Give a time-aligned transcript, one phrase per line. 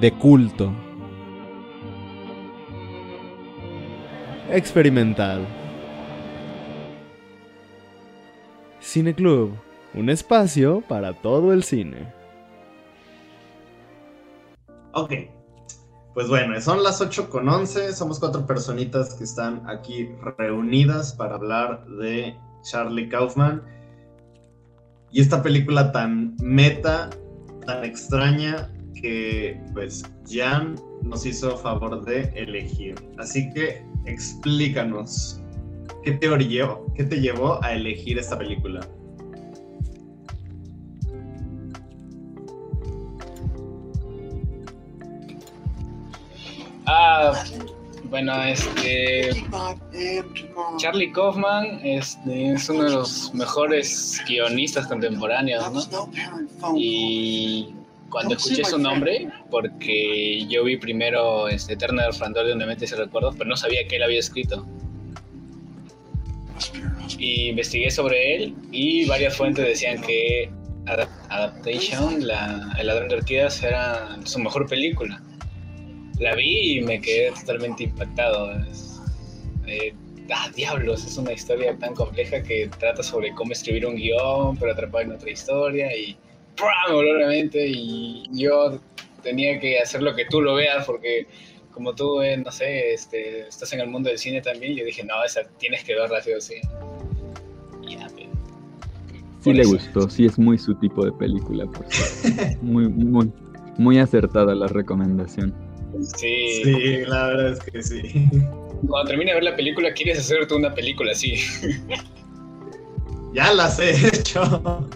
[0.00, 0.72] De culto.
[4.50, 5.46] Experimental.
[8.78, 9.52] Cine Club,
[9.92, 12.10] un espacio para todo el cine.
[14.94, 15.12] Ok,
[16.14, 20.08] pues bueno, son las 8 con 11, somos cuatro personitas que están aquí
[20.38, 23.62] reunidas para hablar de Charlie Kaufman
[25.12, 27.10] y esta película tan meta,
[27.66, 32.94] tan extraña que pues Jan nos hizo favor de elegir.
[33.18, 35.40] Así que explícanos,
[36.04, 38.80] ¿qué te orilló, qué te llevó a elegir esta película?
[46.86, 47.44] Ah,
[48.04, 49.30] bueno, este.
[50.78, 56.10] Charlie Kaufman este, es uno de los mejores guionistas contemporáneos, ¿no?
[56.76, 57.72] Y
[58.10, 63.34] cuando escuché su nombre, porque yo vi primero este Eterno Resplandor de donde metes recuerdos,
[63.36, 64.66] pero no sabía que él había escrito.
[67.18, 70.50] Y investigué sobre él y varias fuentes decían que
[71.28, 75.22] Adaptation, la, El ladrón de orquídeas, era su mejor película.
[76.18, 78.52] La vi y me quedé totalmente impactado.
[79.66, 79.94] Eh,
[80.32, 84.72] ah, diablos, es una historia tan compleja que trata sobre cómo escribir un guion, pero
[84.72, 86.16] atrapado en otra historia y
[87.66, 88.80] y yo
[89.22, 91.26] tenía que hacer lo que tú lo veas porque
[91.72, 95.04] como tú, eh, no sé, este, estás en el mundo del cine también, yo dije,
[95.04, 96.56] no, esa tienes que verla, sí o sí.
[99.40, 101.86] sí le gustó, sí es muy su tipo de película, por
[102.62, 103.32] muy, muy,
[103.78, 105.54] muy acertada la recomendación.
[106.16, 106.62] Sí.
[106.64, 108.28] Sí, la verdad es que sí.
[108.86, 111.34] Cuando termine de ver la película, quieres hacerte una película así.
[113.32, 114.86] ya las he hecho.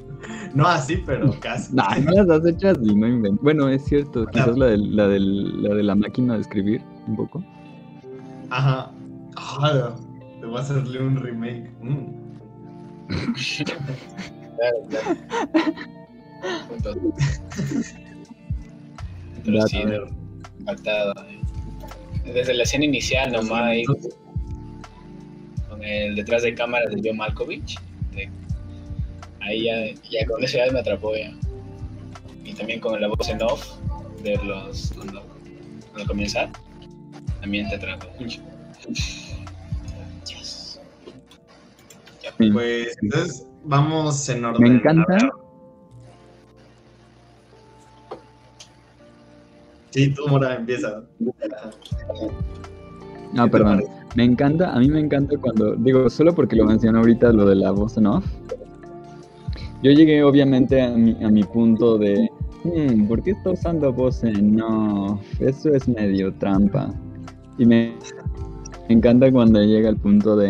[0.54, 1.74] No así, pero casi.
[1.74, 3.42] No, no las has hecho así, no invento.
[3.42, 7.44] Bueno, es cierto, quizás la, de, la, la de la máquina de escribir, un poco.
[8.50, 8.92] Ajá.
[9.36, 9.96] Ah,
[10.40, 11.68] te voy a hacerle un remake.
[11.82, 12.06] Mm.
[14.56, 15.16] claro, claro.
[19.44, 19.82] Pero sí,
[20.64, 21.14] faltado.
[22.24, 23.76] Desde la escena inicial nomás,
[25.68, 27.76] con el detrás de cámaras de John Malkovich,
[29.44, 31.32] ahí ya, con eso ya me atrapó ya.
[32.44, 33.78] Y también con la voz en off
[34.22, 35.22] de los cuando,
[36.06, 36.50] comienza,
[37.40, 38.06] también te atrapó
[42.38, 44.62] Pues entonces vamos en orden.
[44.62, 45.16] Me encanta.
[49.90, 51.04] Sí, tú, Mora, empieza.
[53.32, 53.84] No, perdón.
[54.16, 57.56] Me encanta, a mí me encanta cuando, digo, solo porque lo mencionó ahorita lo de
[57.56, 58.24] la voz en off,
[59.84, 62.30] yo llegué obviamente a mi, a mi punto de,
[62.64, 65.20] hmm, ¿por qué está usando en no?
[65.38, 66.90] Eso es medio trampa.
[67.58, 67.94] Y me,
[68.88, 70.48] encanta cuando llega al punto de,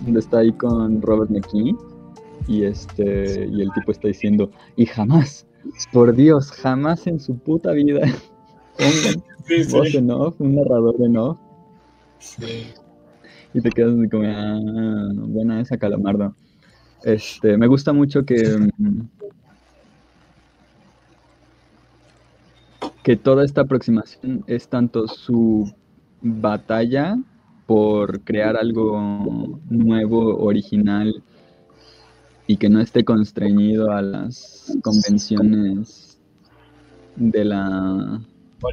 [0.00, 1.74] donde está ahí con Robert McKee
[2.46, 5.44] y este y el tipo está diciendo, y jamás,
[5.92, 8.02] por Dios, jamás en su puta vida
[8.78, 9.24] pongan
[9.72, 11.38] voz en off, un narrador en off.
[13.52, 16.32] Y te quedas como, ah, buena esa calamardo.
[17.04, 19.00] Este, me gusta mucho que, mm,
[23.02, 25.70] que toda esta aproximación es tanto su
[26.22, 27.18] batalla
[27.66, 31.22] por crear algo nuevo, original
[32.46, 36.18] y que no esté constreñido a las convenciones
[37.16, 38.22] de la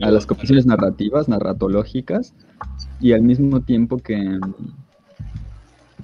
[0.02, 2.34] a las convenciones narrativas, narratológicas
[3.02, 4.40] y al mismo tiempo que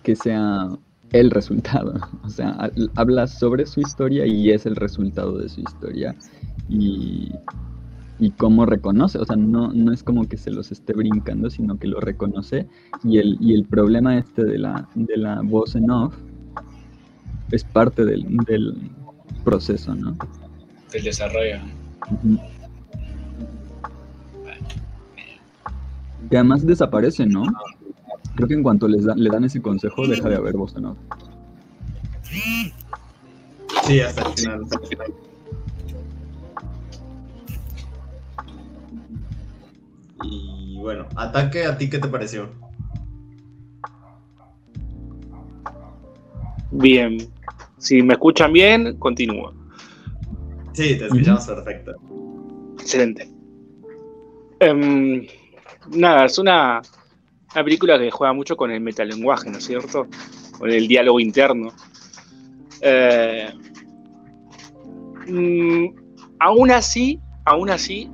[0.04, 0.78] que sea
[1.12, 1.94] el resultado.
[2.24, 6.15] O sea, habla sobre su historia y es el resultado de su historia.
[6.69, 7.31] Y,
[8.19, 11.77] y cómo reconoce, o sea, no, no es como que se los esté brincando, sino
[11.77, 12.68] que lo reconoce.
[13.04, 16.15] Y el, y el problema este de la, de la voz en off
[17.51, 18.75] es parte del, del
[19.44, 20.18] proceso, ¿no?
[20.92, 21.59] Del desarrollo.
[26.30, 27.44] Que además desaparece, ¿no?
[28.38, 30.98] Creo que en cuanto les le dan ese consejo, deja de haber voz en off.
[33.84, 34.62] Sí, hasta el final.
[40.22, 42.50] Y bueno, ataque, ¿a ti qué te pareció?
[46.69, 47.18] Bien.
[47.80, 49.51] Si me escuchan bien, continúo.
[50.74, 51.95] Sí, te escuchamos perfecto.
[52.80, 53.28] Excelente.
[54.60, 55.25] Em,
[55.90, 56.83] nada, es una,
[57.57, 60.06] una película que juega mucho con el metalenguaje, ¿no es cierto?
[60.59, 61.74] Con el diálogo interno.
[62.81, 63.51] Eh,
[65.27, 65.86] mm,
[66.38, 68.12] aún así, aún así,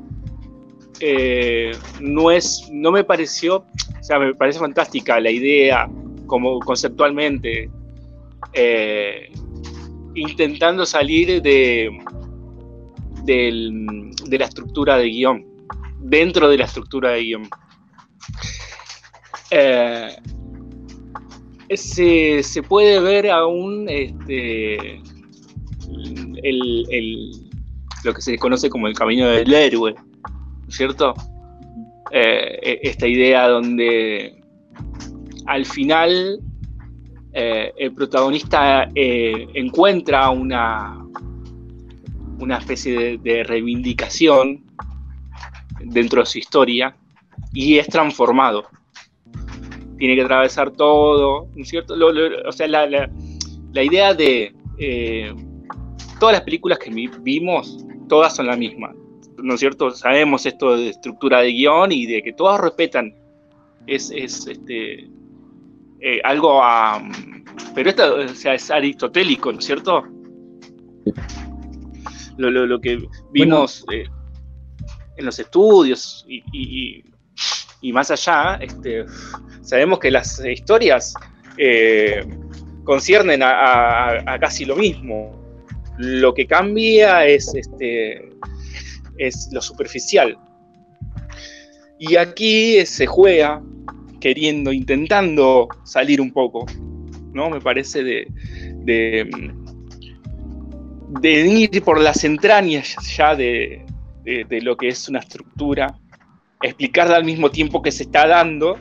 [1.01, 5.89] eh, no es, no me pareció, o sea, me parece fantástica la idea,
[6.25, 7.69] como conceptualmente,
[8.53, 9.29] eh,
[10.15, 11.89] intentando salir de,
[13.25, 15.45] de la estructura de guion,
[15.99, 17.49] dentro de la estructura de guion.
[19.55, 20.15] Eh,
[21.75, 24.95] se, se puede ver aún este,
[26.43, 27.31] el, el-
[28.03, 31.13] lo que se conoce como el camino del héroe, ¿no es ¿cierto?
[32.11, 34.41] Eh, e- esta idea donde
[35.45, 36.39] al final
[37.31, 40.97] eh, el protagonista encuentra una,
[42.39, 44.63] una especie de reivindicación
[45.85, 46.95] dentro de su historia
[47.53, 48.65] y es transformado.
[50.03, 51.95] Tiene que atravesar todo, ¿no es cierto?
[51.95, 53.09] Lo- lo- o sea, la, la-
[53.71, 55.33] la idea de eh,
[56.19, 57.77] todas las películas que vi- vimos,
[58.09, 58.93] todas son la misma,
[59.41, 59.91] ¿no es cierto?
[59.91, 63.15] Sabemos esto de estructura de guion y de que todas respetan.
[63.87, 65.05] Es, es este,
[66.01, 67.01] eh, algo a...
[67.73, 70.03] Pero esto o sea, es aristotélico, ¿no es cierto?
[72.35, 74.03] Lo, lo- lo que vimos eh,
[75.15, 77.03] en los estudios y, y- y-
[77.83, 79.05] y más allá, este,
[79.61, 81.13] sabemos que las historias
[81.57, 82.25] eh,
[82.85, 85.37] conciernen a, casi lo mismo.
[85.97, 88.29] Lo que cambia es, este,
[89.17, 90.37] es lo superficial.
[91.99, 93.61] Y aquí se juega
[94.21, 96.65] queriendo, intentando salir un poco,
[97.33, 97.49] ¿no?
[97.49, 98.27] Me parece de,
[101.19, 103.85] de, ir por las entrañas ya de-
[104.23, 105.99] de lo que es una estructura,
[106.63, 108.77] explicar al mismo tiempo que se está dando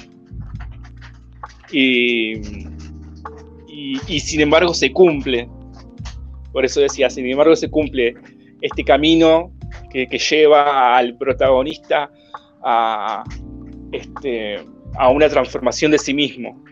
[1.70, 2.34] y,
[4.08, 5.48] y, sin embargo se cumple.
[6.52, 8.14] Por eso decía, sin embargo se cumple
[8.60, 9.52] este camino
[9.90, 12.10] que, que lleva al protagonista
[12.62, 13.24] a,
[13.90, 14.60] este,
[14.96, 16.62] a una transformación de sí mismo.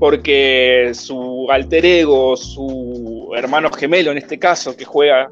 [0.00, 5.28] Porque su alter ego, su hermano gemelo en este caso, que juega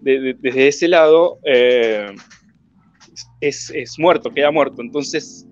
[0.00, 2.06] de- de- desde ese lado, eh,
[3.40, 4.82] es, es muerto, queda muerto.
[4.82, 5.46] Entonces,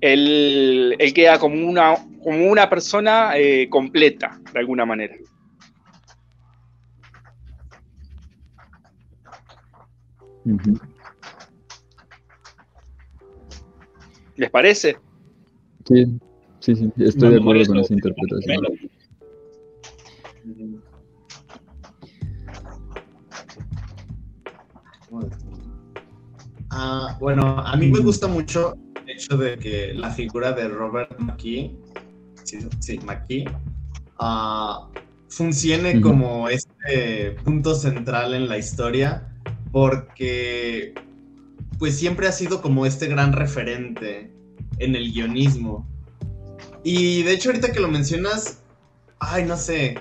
[0.00, 5.16] él, él queda como una, como una persona eh, completa, de alguna manera.
[14.36, 14.96] ¿Les parece?
[15.88, 16.04] Sí,
[16.60, 18.64] sí, sí, estoy de No, acuerdo con esa interpretación.
[26.78, 31.18] Ah, bueno, a mí me gusta mucho el hecho de que la figura de Robert
[31.18, 31.74] McKee,
[32.44, 33.46] sí, sí, McKee,
[34.18, 34.86] ah,
[35.30, 39.26] funcione como este punto central en la historia,
[39.72, 40.92] porque
[41.78, 44.30] pues siempre ha sido como este gran referente
[44.78, 45.88] en el guionismo.
[46.84, 48.62] Y de hecho ahorita que lo mencionas,
[49.18, 49.98] ay, no sé,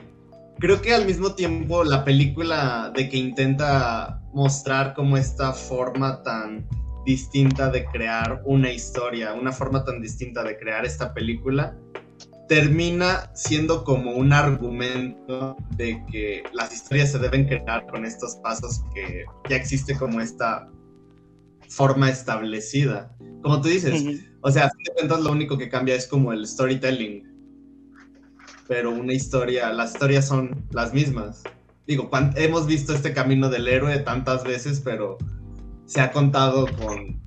[0.60, 6.68] creo que al mismo tiempo la película de que intenta mostrar como esta forma tan
[7.06, 11.78] distinta de crear una historia, una forma tan distinta de crear esta película,
[12.50, 18.84] termina siendo como un argumento de que las historias se deben crear con estos pasos
[18.94, 20.70] que ya existe como esta
[21.70, 23.16] forma establecida.
[23.42, 26.34] Como tú dices, o sea, a fin de cuentas lo único que cambia es como
[26.34, 27.24] el storytelling.
[28.68, 31.44] Pero una historia, las historias son las mismas.
[31.88, 35.18] Digo, hemos visto este camino del héroe tantas veces, pero
[35.86, 37.22] se ha contado con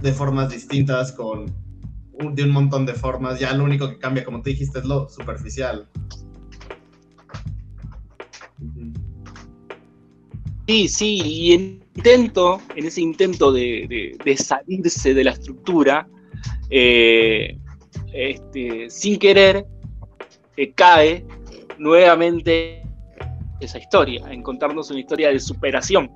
[0.00, 1.54] de formas distintas, con
[2.12, 3.38] un- de un montón de formas.
[3.38, 5.86] Ya lo único que cambia, como tú dijiste, es lo superficial.
[10.66, 16.08] Sí, sí, y en intento, en ese intento de, de- de salirse de la estructura,
[16.70, 17.58] eh,
[18.14, 19.66] este, sin querer,
[20.56, 21.26] eh, cae
[21.78, 22.79] nuevamente
[23.60, 26.10] esa historia, en contarnos una historia de superación.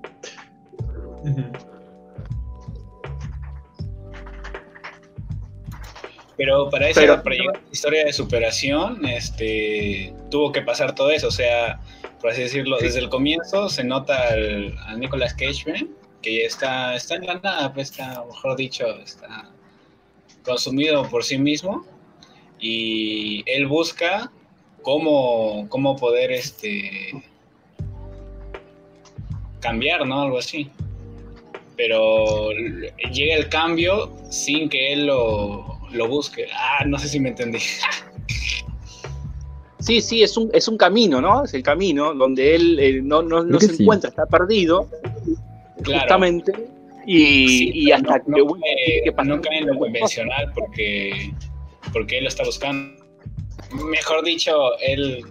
[6.36, 11.28] Pero para esa Pero- historia de superación, este, tuvo que pasar todo eso.
[11.28, 11.80] O sea,
[12.20, 12.86] por así decirlo, Sí.
[12.86, 15.94] desde el comienzo se nota al, a Nicolas Cage ¿ven?
[16.22, 19.50] que está, está en la nada, pues está, mejor dicho, está
[20.44, 21.86] consumido por sí mismo
[22.58, 24.32] y él busca
[24.82, 27.12] cómo, cómo poder este
[29.64, 30.22] cambiar, ¿no?
[30.22, 30.68] Algo así.
[31.76, 32.50] Pero
[33.12, 36.46] llega el cambio sin que él lo, lo busque.
[36.54, 37.58] Ah, no sé si me entendí.
[39.80, 41.44] Sí, sí, es un, es un camino, ¿no?
[41.44, 44.88] Es el camino donde él eh, no, no, no se encuentra, está perdido,
[45.82, 46.00] Claro.
[46.00, 46.52] justamente,
[47.06, 49.28] y, Sí, y pero hasta no, que no, bueno, cae- ¿qué pasa?
[49.28, 51.32] no cae en lo convencional porque,
[51.92, 53.04] porque él lo está buscando.
[53.90, 55.22] Mejor dicho, él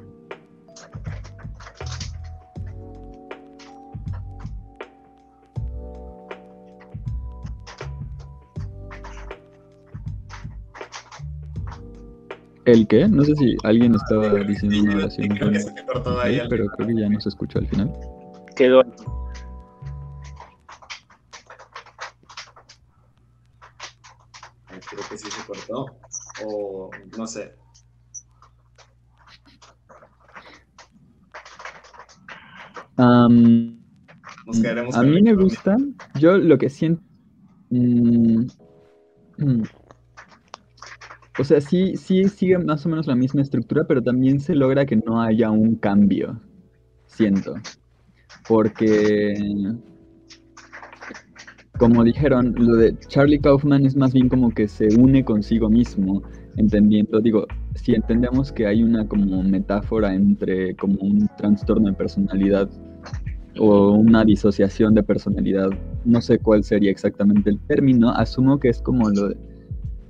[12.66, 13.08] ¿El qué?
[13.08, 15.28] No sé si alguien estaba diciendo una oración.
[15.30, 17.94] Creo que se cortó ahí pero creo que ya no se escuchó al final.
[18.56, 18.84] quedó.
[24.68, 25.86] Creo que sí se cortó.
[26.46, 27.54] O no sé.
[32.98, 35.78] A mí me gusta,
[36.20, 37.02] yo lo que siento...
[37.70, 38.46] mm,
[39.38, 39.64] mm,
[41.40, 44.86] o sea, sí, sí sigue más o menos la misma estructura, pero también se logra
[44.86, 46.40] que no haya un cambio,
[47.08, 47.56] siento.
[48.48, 49.34] Porque,
[51.80, 56.22] como dijeron, lo de Charlie Kaufman es más bien como que se une consigo mismo,
[56.58, 62.70] entendiendo, digo, si entendemos que hay una como metáfora entre como un trastorno de personalidad
[63.58, 65.70] o una disociación de personalidad,
[66.06, 69.53] no sé cuál sería exactamente el término, asumo que es como lo de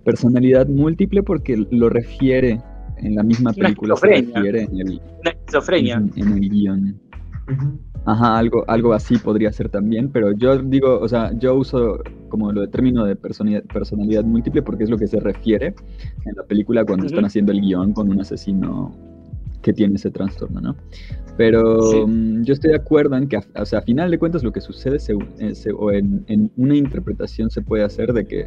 [0.03, 2.59] personalidad múltiple porque lo refiere
[2.97, 4.35] en la misma película, se esquizofrenia.
[4.35, 5.95] refiere en el, Una esquizofrenia.
[5.95, 6.99] en, en el guion.
[8.05, 12.51] Ajá, algo, algo así podría ser también, pero yo digo, o sea, yo uso como
[12.51, 15.67] lo de término de personalidad, personalidad múltiple porque es lo que se refiere
[16.25, 18.93] en la película cuando están haciendo el guion con un asesino
[19.61, 20.75] que tiene ese trastorno, ¿no?
[21.37, 21.97] Pero Sí.
[22.05, 24.51] mm, yo estoy de acuerdo en que, a- o sea, a final de cuentas lo
[24.51, 28.45] que sucede se, eh, se- o en, en una interpretación se puede hacer de que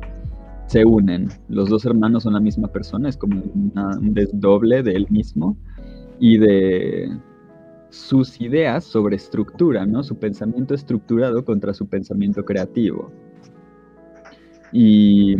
[0.66, 5.06] se unen, los dos hermanos son la misma persona, es como un desdoble de él
[5.11, 5.56] mismo
[6.18, 7.08] y de
[7.90, 10.02] sus ideas sobre estructura, ¿no?
[10.02, 13.11] Su pensamiento estructurado contra su pensamiento creativo.
[14.73, 15.37] Y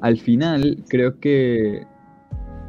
[0.00, 1.86] al final creo que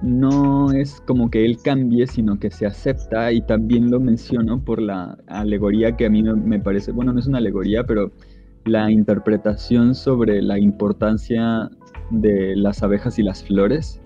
[0.02, 4.82] no es como que él cambie, sino que se acepta y también lo menciono por
[4.82, 8.12] la alegoría que a mí me parece, bueno, no es una alegoría, pero
[8.66, 11.70] la interpretación sobre la importancia
[12.10, 14.02] de las abejas y las flores,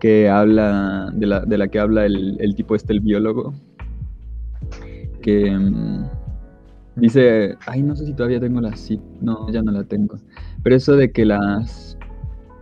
[0.00, 3.54] que habla, de la, de la que habla el, el tipo este, el biólogo,
[5.20, 6.08] que mm,
[6.96, 10.16] dice, ay, no sé si todavía tengo la cita, no, ya no la tengo,
[10.62, 11.96] pero eso de que las,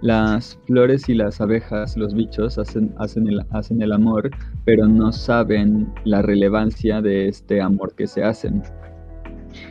[0.03, 4.31] las flores y las abejas, los bichos, hacen, hacen, el, hacen el amor,
[4.65, 8.63] pero no saben la relevancia de este amor que se hacen,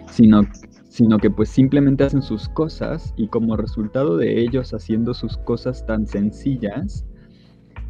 [0.09, 0.41] sino,
[0.89, 5.85] sino que pues simplemente hacen sus cosas y como resultado de ellos haciendo sus cosas
[5.85, 7.05] tan sencillas,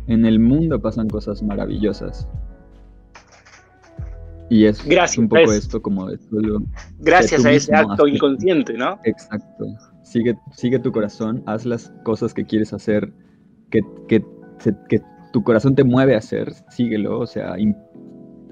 [0.07, 2.27] en el mundo pasan cosas maravillosas.
[4.49, 5.53] Y es Gracias un poco eso.
[5.53, 6.63] esto como de solo
[6.99, 8.99] Gracias a ese acto haces- inconsciente, ¿no?
[9.05, 9.65] Exacto.
[10.03, 13.13] Sigue, sigue tu corazón, haz las cosas que quieres hacer,
[13.69, 14.25] que, que,
[14.89, 15.01] que
[15.31, 17.55] tu corazón te mueve a hacer, síguelo, o sea,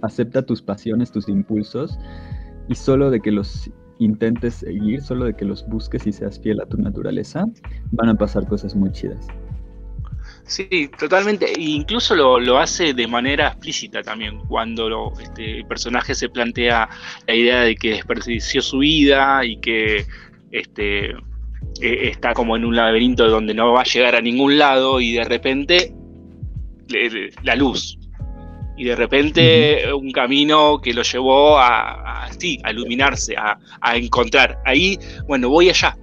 [0.04, 1.98] acepta tus pasiones, tus impulsos,
[2.68, 6.62] y solo de que los intentes seguir, solo de que los busques y seas fiel
[6.62, 7.46] a tu naturaleza,
[7.92, 9.28] van a pasar cosas muy chidas.
[10.44, 11.52] Sí, totalmente.
[11.52, 16.90] E incluso lo, lo hace de manera explícita también, cuando este, el personaje se plantea
[17.28, 20.06] la idea de que desperdició su vida y que
[20.52, 25.02] este, eh, está como en un laberinto donde no va a llegar a ningún lado
[25.02, 25.94] y de repente
[27.44, 27.97] la luz.
[28.78, 33.98] Y de repente un camino que lo llevó a, a, sí, a iluminarse, a, a
[33.98, 34.60] encontrar.
[34.66, 35.98] Ahí, bueno, voy allá.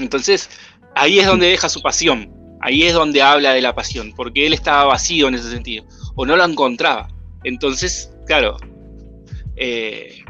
[0.00, 0.50] Entonces,
[0.96, 2.32] ahí es donde deja su pasión.
[2.60, 5.84] Ahí es donde habla de la pasión, porque él estaba vacío en ese sentido,
[6.16, 7.08] o no lo encontraba.
[7.44, 8.56] Entonces, claro,
[9.56, 10.24] eh,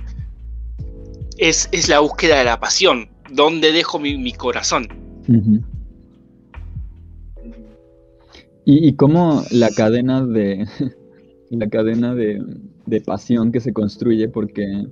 [1.39, 3.09] es, es la búsqueda de la pasión.
[3.31, 4.89] ¿Dónde dejo mi, mi corazón?
[5.29, 5.63] Ujú.
[8.67, 10.67] Y, y cómo la cadena de
[11.51, 12.43] la cadena de,
[12.87, 14.87] de pasión que se construye, porque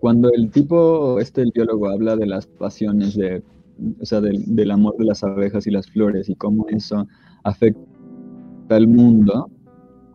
[0.00, 3.42] cuando el tipo, este el biólogo, habla de las pasiones, de,
[4.00, 7.06] o sea, del, del amor de las abejas y las flores y cómo eso
[7.44, 7.80] afecta
[8.70, 9.50] al mundo,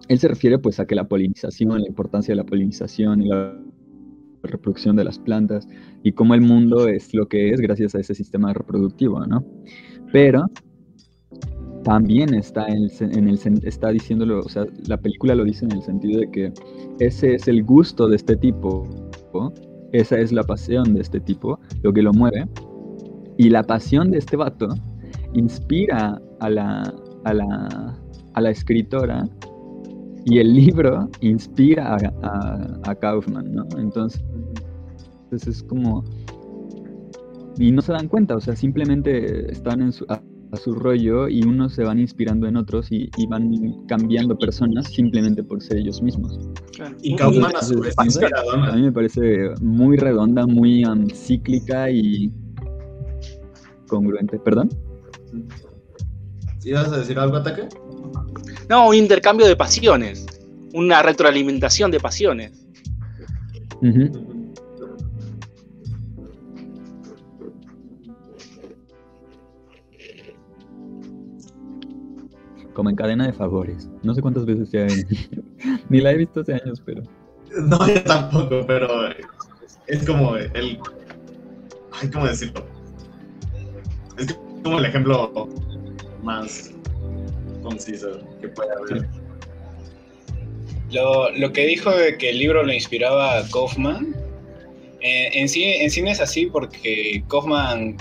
[0.07, 3.57] él se refiere pues a que la polinización, la importancia de la polinización y la
[4.43, 5.67] reproducción de las plantas
[6.03, 9.43] y cómo el mundo es lo que es gracias a ese sistema reproductivo, ¿no?
[10.11, 10.45] Pero
[11.85, 12.89] también está en
[13.27, 16.51] el, está diciéndolo, o sea, la película lo dice en el sentido de que
[16.99, 18.87] ese es el gusto de este tipo,
[19.91, 22.49] esa es la pasión de este tipo, lo que lo mueve,
[23.37, 24.67] y la pasión de este vato
[25.33, 26.91] inspira a la,
[27.23, 27.99] a la,
[28.33, 29.29] a la escritora
[30.25, 33.67] y el libro inspira a, a, Kaufman, ¿no?
[33.77, 34.25] Entonces,
[35.25, 36.03] entonces es como...
[37.59, 40.03] Y no se dan cuenta, o sea, simplemente están en su,
[40.55, 45.43] a, su rollo y unos se van inspirando en otros y, van cambiando personas simplemente
[45.43, 46.39] por ser ellos mismos.
[47.01, 52.31] Y Kaufman a su vez A mí me parece muy redonda, muy um, cíclica y
[53.87, 54.39] congruente.
[54.39, 54.69] ¿Perdón?
[56.63, 57.67] ¿Ibas a decir algo, Ataque?
[58.69, 60.25] No, un intercambio de pasiones.
[60.73, 62.65] Una retroalimentación de pasiones.
[72.75, 73.89] Como en cadena de favores.
[74.03, 74.85] No sé cuántas veces ya
[75.89, 77.01] Ni la he visto hace años, pero.
[77.67, 78.87] No, yo tampoco, pero
[79.87, 80.77] es como el.
[81.93, 82.65] Ay, ¿cómo decirlo?
[84.17, 85.49] Es como el ejemplo
[86.21, 86.73] más
[87.63, 89.07] conciso que puede haber.
[90.91, 94.13] Lo, lo, que dijo de que el libro lo inspiraba a Kaufman,
[95.05, 97.97] eh, en, sí, en cine es así porque Kaufman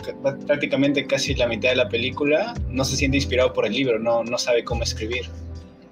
[0.46, 4.24] prácticamente casi la mitad de la película no se siente inspirado por el libro, no,
[4.24, 5.26] no sabe cómo escribir,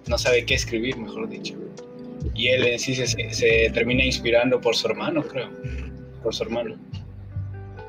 [0.08, 1.54] no sabe qué escribir, mejor dicho.
[2.34, 5.50] Y él en sí se, se termina inspirando por su hermano, creo,
[6.22, 6.78] por su hermano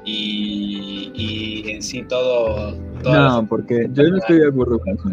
[0.06, 2.78] y, y en sí todo...
[3.04, 5.10] No, porque yo no estoy de acuerdo con eso.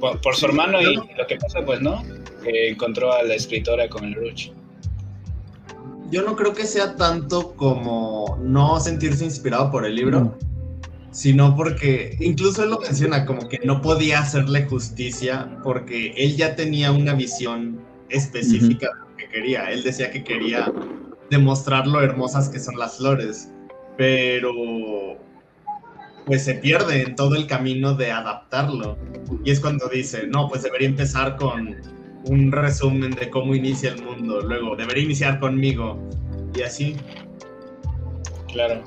[0.00, 2.02] Por, su hermano y lo que pasa, pues, ¿no?
[2.42, 4.50] Que encontró a la escritora con el Ruch.
[6.12, 10.36] Yo no creo que sea tanto como no sentirse inspirado por el libro,
[11.10, 16.54] sino porque incluso él lo menciona como que no podía hacerle justicia porque él ya
[16.54, 19.70] tenía una visión específica de lo que quería.
[19.70, 20.70] Él decía que quería
[21.30, 23.50] demostrar lo hermosas que son las flores,
[23.96, 24.52] pero
[26.26, 28.98] pues se pierde en todo el camino de adaptarlo.
[29.44, 31.74] Y es cuando dice, no, pues debería empezar con
[32.24, 35.98] un resumen de cómo inicia el mundo, luego debería iniciar conmigo,
[36.54, 36.96] y así.
[38.52, 38.82] Claro.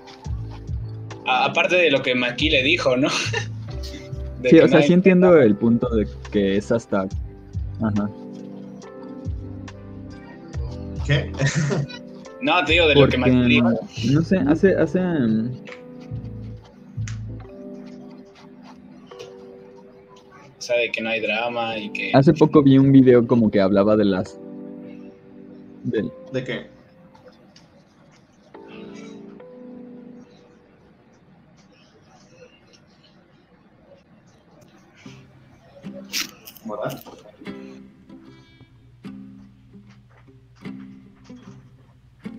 [1.28, 3.10] aparte de lo que Maki le dijo, ¿no?
[4.44, 7.08] sí, o sea, sí entiendo el punto de que es hasta...
[7.82, 8.10] Ajá.
[11.06, 11.32] ¿Qué?
[12.42, 15.00] No, te digo de lo que más No sé, hace, hace.
[20.66, 22.12] Sabe que no hay drama y que.
[22.12, 24.40] Hace poco vi un video como que hablaba de las.
[25.84, 26.66] ¿De, ¿De qué?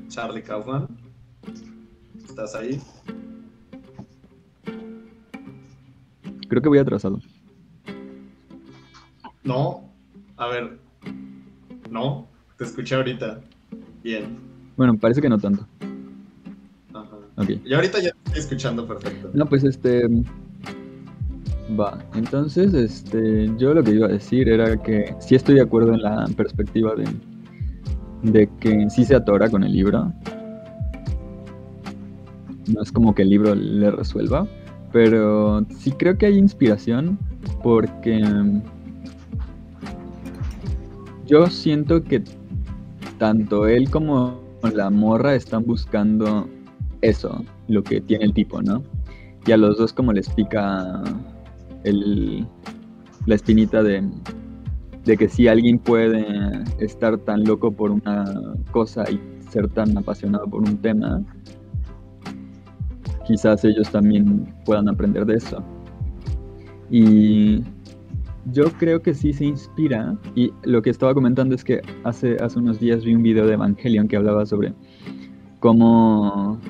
[0.08, 0.88] Charlie Kaufman.
[2.28, 2.80] ¿Estás ahí?
[6.48, 7.20] Creo que voy atrasado.
[9.46, 9.88] No,
[10.36, 10.78] a ver.
[11.90, 12.26] No,
[12.58, 13.40] te escuché ahorita.
[14.02, 14.38] Bien.
[14.76, 15.66] Bueno, parece que no tanto.
[16.92, 17.16] Ajá.
[17.36, 17.62] Okay.
[17.64, 19.30] Y ahorita ya te estoy escuchando perfecto.
[19.32, 20.08] No, pues este.
[21.78, 25.94] Va, entonces, este, yo lo que iba a decir era que sí estoy de acuerdo
[25.94, 27.06] en la perspectiva de,
[28.22, 30.12] de que sí se atora con el libro.
[32.68, 34.46] No es como que el libro le resuelva,
[34.92, 37.18] pero sí creo que hay inspiración
[37.62, 38.22] porque
[41.26, 42.22] yo siento que
[43.18, 44.40] tanto él como
[44.74, 46.48] la morra están buscando
[47.02, 48.82] eso, lo que tiene el tipo, ¿no?
[49.46, 51.02] Y a los dos como les pica
[51.84, 52.46] el,
[53.26, 54.08] la espinita de,
[55.04, 56.24] de que si alguien puede
[56.80, 58.24] estar tan loco por una
[58.72, 61.22] cosa y ser tan apasionado por un tema,
[63.26, 65.62] quizás ellos también puedan aprender de eso.
[66.90, 67.62] Y
[68.52, 72.58] yo creo que sí se inspira, y lo que estaba comentando es que hace, hace
[72.58, 74.74] unos días vi un video de Evangelion que hablaba sobre
[75.60, 76.60] cómo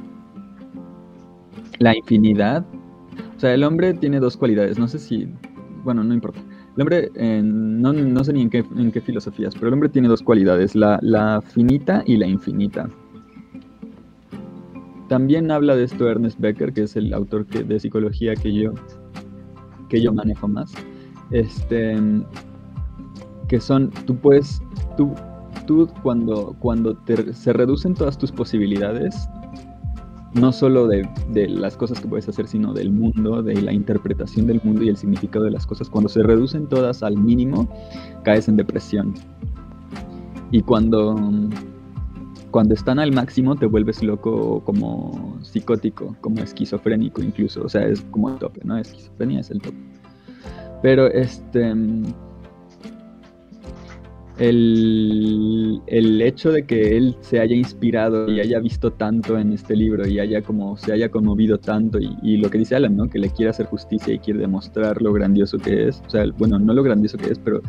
[1.79, 2.65] la infinidad,
[3.37, 5.29] o sea, el hombre tiene dos cualidades, no sé si,
[5.85, 6.41] bueno, no importa
[6.77, 10.75] el hombre, eh, no, sé ni en qué, filosofías, pero el hombre tiene dos cualidades,
[10.75, 12.91] la, finita y la infinita.
[15.09, 18.75] También habla de esto Ernest Becker, que es el autor de psicología que yo,
[19.89, 20.75] que yo manejo más.
[21.31, 21.97] Este,
[23.49, 24.63] que son, tú puedes,
[24.97, 25.15] tú
[25.67, 29.29] virtud cuando, cuando te- se reducen todas tus posibilidades,
[30.35, 34.47] no solo de, de las cosas que puedes hacer, sino del mundo, de la interpretación
[34.47, 35.89] del mundo y el significado de las cosas.
[35.91, 37.69] Cuando se reducen todas al mínimo,
[38.23, 39.15] caes en depresión.
[40.53, 41.17] Y cuando,
[42.53, 47.63] cuando están al máximo, te vuelves loco como psicótico, como esquizofrénico incluso.
[47.65, 48.77] O sea, es como el tope, ¿no?
[48.77, 49.77] Esquizofrenia es el tope.
[50.83, 51.75] Pero este.
[54.39, 59.75] El, el hecho de que él se haya inspirado y haya visto tanto en este
[59.75, 63.09] libro y haya como se haya conmovido tanto y, y lo que dice Alan, ¿no?
[63.09, 66.03] Que le quiere hacer justicia y quiere demostrar lo grandioso que es.
[66.07, 67.63] O sea, bueno, no lo grandioso que es, pero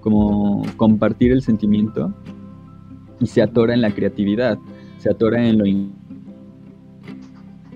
[0.00, 2.12] como compartir el sentimiento
[3.18, 4.58] y se atora en la creatividad,
[4.98, 5.94] se atora en lo in-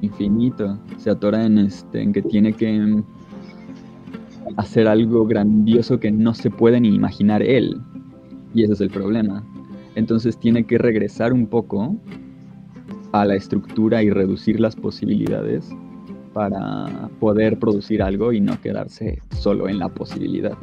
[0.03, 3.03] infinito, se atora en este, en que tiene que
[4.57, 7.81] hacer algo grandioso que no se puede ni imaginar él.
[8.55, 9.45] Y ese es el problema.
[9.95, 11.97] Entonces tiene que regresar un poco
[13.13, 15.71] a la estructura y reducir las posibilidades
[16.33, 20.59] para poder producir algo y no quedarse solo en la posibilidad.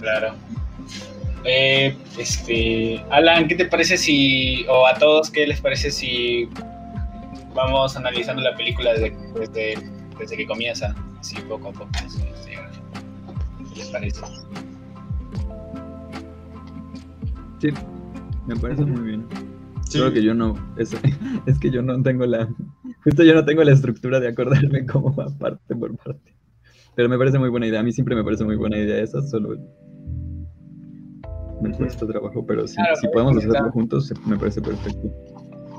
[0.00, 0.34] Claro.
[1.44, 6.48] Eh, este, Alan, ¿qué te parece si, o a todos, qué les parece si
[7.54, 9.74] vamos analizando la película desde, desde,
[10.18, 11.88] desde que comienza, así poco a poco?
[11.94, 12.50] así, así,
[13.72, 14.20] ¿Qué les parece?
[17.60, 17.68] Sí,
[18.46, 19.26] me parece muy bien.
[19.84, 19.98] Sí.
[19.98, 20.94] Solo que yo no, es,
[21.46, 22.48] es que yo no tengo la,
[23.02, 26.34] justo yo no tengo la estructura de acordarme cómo va parte por parte.
[26.94, 29.22] Pero me parece muy buena idea, a mí siempre me parece muy buena idea esa,
[29.22, 29.56] solo
[31.60, 35.12] me cuesta trabajo, pero sí, Claro, si podemos hacerlo juntos, me parece perfecto.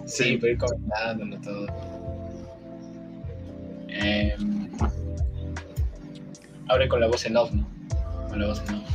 [0.05, 1.67] Sí, para ir comentándolo todo.
[3.91, 4.35] Eh,
[6.67, 7.67] abre con la voz en off, ¿no?
[8.29, 8.89] Con la voz en off.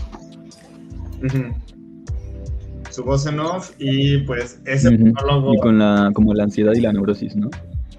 [2.91, 5.07] Su voz en off y pues ese Ujú.
[5.07, 5.55] monólogo.
[5.55, 7.51] Y con la, como la ansiedad y la neurosis, ¿no?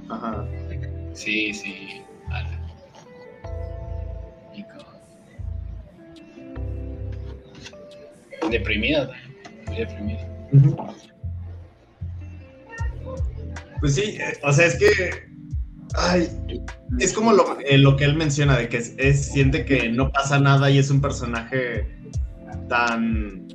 [0.10, 0.45] Ajá.
[1.13, 2.01] Sí, sí.
[4.53, 4.77] Nico.
[8.49, 9.10] Deprimido,
[9.67, 10.19] muy deprimido.
[13.81, 15.35] Pues sí, eh, o sea, es que.
[15.97, 16.29] Ay,
[16.99, 20.12] es como lo, eh, lo que él menciona, de que es, es- siente que no
[20.12, 21.88] pasa nada y es un personaje
[22.69, 23.47] tan.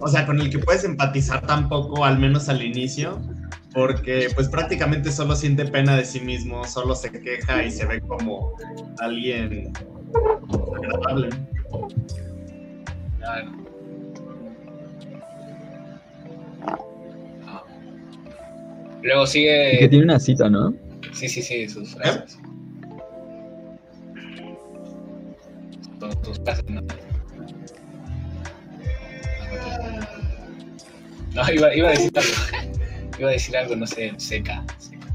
[0.00, 3.18] O sea, con el que puedes empatizar tan poco, al menos al inicio,
[3.74, 8.00] porque pues prácticamente solo siente pena de sí mismo, solo se queja y se ve
[8.02, 8.52] como
[9.00, 9.72] alguien
[10.76, 11.30] agradable.
[13.18, 13.50] Claro.
[17.46, 17.64] Ah.
[19.02, 19.76] Luego Y sigue.
[19.80, 20.74] que tiene una cita, ¿no?
[21.18, 22.38] Sí, sí, sí, sus frases.
[25.98, 26.80] Tus, tus frases, ¿no?
[31.34, 32.30] No, iba, iba a decir algo.
[33.18, 34.64] Iba a decir algo, no sé, seca.
[34.78, 35.06] seca.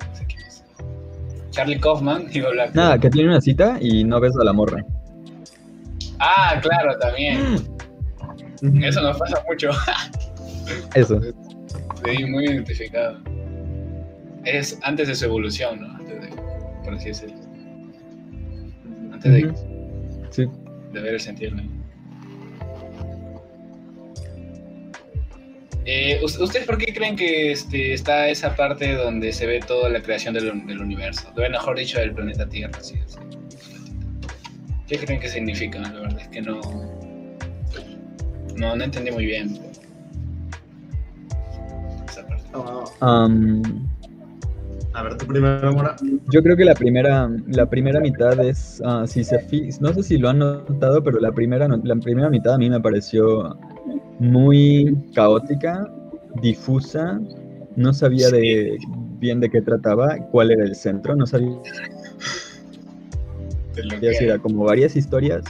[0.00, 0.64] No sé quién es.
[1.50, 2.74] Charlie Kaufman iba a hablar.
[2.74, 4.84] Nada, que tiene una cita y no ves a la morra.
[6.18, 7.68] Ah, claro, también.
[8.82, 9.70] Eso nos pasa mucho.
[10.94, 11.20] Eso.
[12.04, 13.18] Sí, muy identificado.
[14.44, 15.90] Es antes de su evolución, ¿no?
[15.96, 16.28] Antes de,
[16.84, 17.36] por así decirlo.
[19.12, 19.52] Antes de.
[20.30, 20.46] Sí.
[20.92, 21.56] de ver el sentido.
[21.56, 21.62] ¿no?
[25.90, 29.88] Eh, ¿us- ¿Ustedes por qué creen que este, está esa parte donde se ve toda
[29.88, 31.32] la creación del, del universo?
[31.34, 32.78] O mejor dicho, del planeta Tierra.
[32.78, 33.18] así, así.
[34.86, 35.78] ¿Qué creen que significa?
[35.80, 36.60] La verdad es que no.
[38.56, 39.58] No, no entendí muy bien.
[44.94, 45.96] A ver, tu primero, Mora.
[46.32, 49.38] Yo creo que la primera, la primera mitad es, ah, si se
[49.80, 52.80] no sé si lo han notado, pero la primera, la primera mitad a mí me
[52.80, 53.56] pareció
[54.18, 55.86] muy caótica,
[56.42, 57.20] difusa,
[57.76, 58.76] no sabía de
[59.20, 61.58] bien de qué trataba, cuál era el centro, no sabía
[63.74, 65.44] si era como varias historias,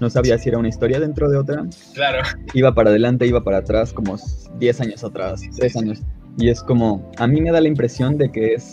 [0.00, 2.22] no sabía si era una historia dentro de otra, Claro.
[2.54, 4.16] iba para adelante, iba para atrás, como
[4.58, 6.02] 10 años atrás, 3 años.
[6.38, 8.70] Y es como, a mí me da la impresión de que es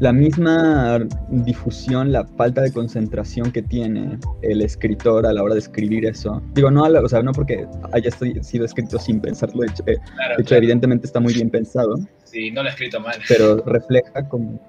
[0.00, 5.60] la misma difusión, la falta de concentración que tiene el escritor a la hora de
[5.60, 6.40] escribir eso.
[6.54, 8.10] Digo, no, a la- o sea, no porque haya
[8.42, 10.58] sido escrito sin pensarlo, de hecho, eh, Claro, de hecho, claro.
[10.62, 13.16] evidentemente está muy bien pensado, Sí, no lo he escrito mal.
[13.28, 14.60] pero refleja como...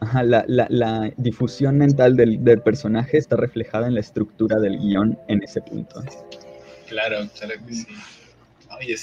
[0.00, 4.78] Ajá, la, la- la difusión mental del, del personaje está reflejada en la estructura del
[4.78, 6.02] guion en ese punto.
[6.88, 7.86] Claro, claro que sí.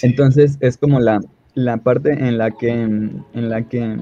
[0.01, 1.19] Entonces es como la,
[1.53, 3.97] la parte en la que en la que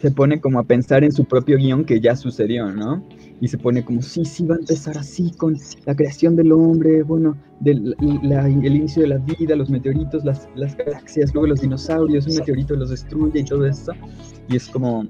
[0.00, 3.04] se pone como a pensar en su propio guion que ya sucedió, ¿no?
[3.40, 7.02] y se pone como, sí, sí, va a empezar así con la creación del hombre,
[7.02, 12.26] bueno, del, el inicio de la vida, los meteoritos, las, las galaxias, luego los dinosaurios,
[12.26, 13.92] un meteorito los destruye y todo eso.
[14.48, 15.06] Y es como,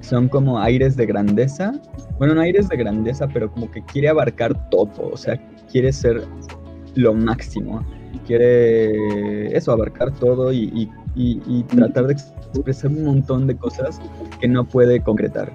[0.00, 1.72] son como aires de grandeza.
[2.18, 6.22] Bueno, no aires de grandeza, pero como que quiere abarcar todo, o sea, quiere ser
[6.94, 7.82] lo máximo.
[8.26, 14.00] Quiere eso, abarcar todo y, y- y- y tratar de expresar un montón de cosas
[14.40, 15.52] que no puede concretar.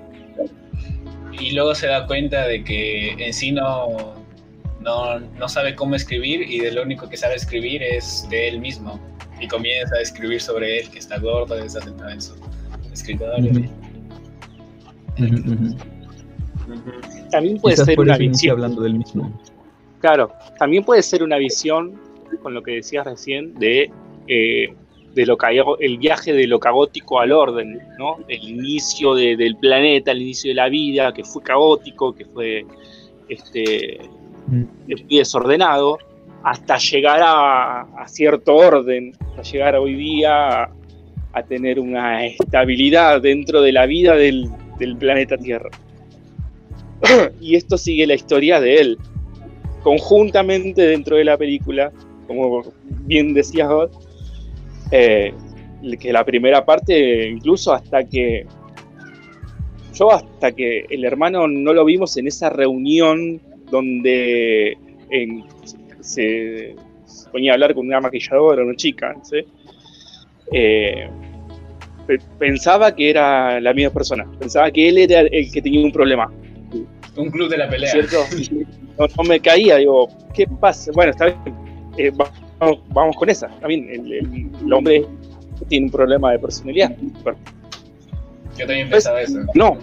[1.39, 4.13] Y luego se da cuenta de que en sí no,
[4.79, 8.59] no, no sabe cómo escribir y de lo único que sabe escribir es de él
[8.59, 8.99] mismo.
[9.39, 12.33] Y comienza a escribir sobre él, que está gordo, que está sentado en su
[12.93, 13.51] escritorio.
[13.51, 15.25] Ujú.
[15.25, 15.75] Ujú.
[17.31, 18.51] También puede Quizás ser por una visión.
[18.53, 19.41] hablando del mismo.
[19.99, 21.99] Claro, también puede ser una visión,
[22.41, 23.89] con lo que decías recién, de,
[24.27, 24.73] eh,
[25.13, 25.37] de lo
[25.79, 28.17] el viaje de lo caótico al orden, ¿no?
[28.27, 32.65] El inicio de- del planeta, el inicio de la vida, que fue caótico, que fue
[33.29, 33.99] este,
[34.47, 34.63] Mm.
[34.87, 35.97] muy desordenado,
[36.43, 40.71] hasta llegar a, a cierto orden, hasta llegar hoy día a,
[41.33, 44.49] a tener una estabilidad dentro de la vida del,
[44.79, 45.69] del planeta Tierra.
[47.39, 48.97] y esto sigue la historia de él,
[49.83, 51.91] conjuntamente dentro de la película,
[52.35, 52.63] como
[53.05, 53.89] bien decías vos,
[54.91, 55.33] eh,
[55.99, 58.45] que la primera parte, incluso hasta que
[59.93, 64.77] yo hasta que el hermano no lo vimos en esa reunión donde
[65.09, 65.43] en-
[65.99, 69.37] se, se ponía a hablar con una maquilladora, una chica, ¿sí?
[70.53, 71.07] Eh,
[72.07, 75.91] pe- pensaba que era la misma persona, pensaba que él era el que tenía un
[75.91, 76.31] problema,
[77.15, 77.91] Un club de la pelea.
[77.91, 78.25] ¿cierto?
[78.99, 80.91] No, no me caía, digo, ¿qué pasa?
[80.93, 81.55] Bueno, está bien,
[81.97, 85.05] eh, va- vamos, vamos con esa, bien, el, el- el hombre
[85.67, 86.95] tiene un problema de personalidad.
[87.23, 87.35] Pero
[88.57, 89.39] Yo también pensaba eso.
[89.55, 89.77] no,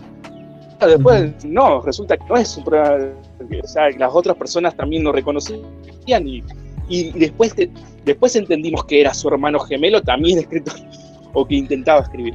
[0.81, 3.13] después no, resulta que no es un problema,
[3.63, 5.61] o sea, las otras personas también lo reconocían
[6.27, 6.43] y,
[6.89, 7.55] y después,
[8.05, 10.75] después entendimos que era su hermano gemelo, también escritor,
[11.33, 12.35] o que intentaba escribir.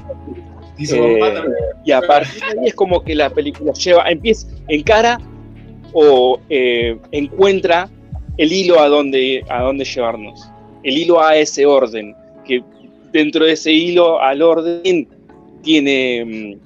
[0.79, 1.53] Eh, también.
[1.85, 5.19] Y a partir de ahí es como que la película lleva, empieza, encara
[5.93, 7.87] o eh, encuentra
[8.37, 10.49] el hilo a donde, a dónde llevarnos.
[10.83, 12.15] El hilo a ese orden,
[12.45, 12.63] que
[13.11, 15.07] dentro de ese hilo al orden
[15.61, 16.59] tiene mm,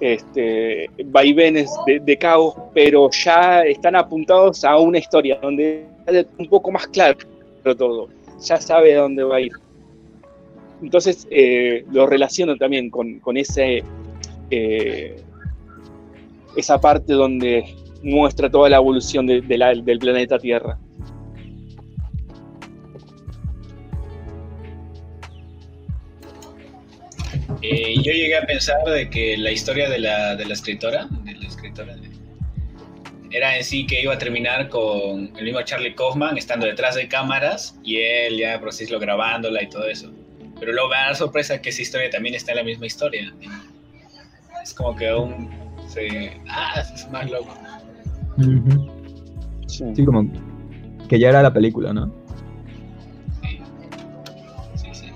[0.00, 6.48] este, vaivenes de, de caos, pero ya están apuntados a una historia donde es un
[6.48, 7.18] poco más claro
[7.74, 8.08] todo,
[8.40, 9.52] ya sabe a dónde va a ir.
[10.82, 15.16] Entonces eh, lo relaciono también con, con eh,
[16.56, 17.64] esa parte donde
[18.02, 20.78] muestra toda la evolución de- de la- del planeta Tierra.
[27.62, 31.34] Eh, yo llegué a pensar de que la historia de la, de la escritora, de
[31.34, 31.96] la escritora
[33.30, 37.08] era en sí que iba a terminar con el mismo Charlie Kaufman estando detrás de
[37.08, 40.10] cámaras y él ya por así grabándola y todo eso.
[40.58, 43.32] Pero luego me da la sorpresa que esa historia también está en la misma historia.
[44.62, 45.50] Es como que aún
[45.88, 46.40] se...
[46.48, 47.54] Ah, es más loco.
[49.66, 50.30] Sí, como
[51.08, 52.12] que ya era la película, ¿no?
[53.42, 53.60] Sí,
[54.76, 54.88] sí.
[54.92, 55.06] sí.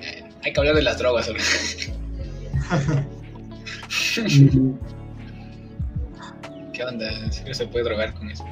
[0.00, 1.28] Eh, hay que hablar de las drogas.
[1.28, 1.40] ahora.
[6.72, 7.10] ¿Qué onda?
[7.24, 8.44] ¿En serio se puede drogar con eso?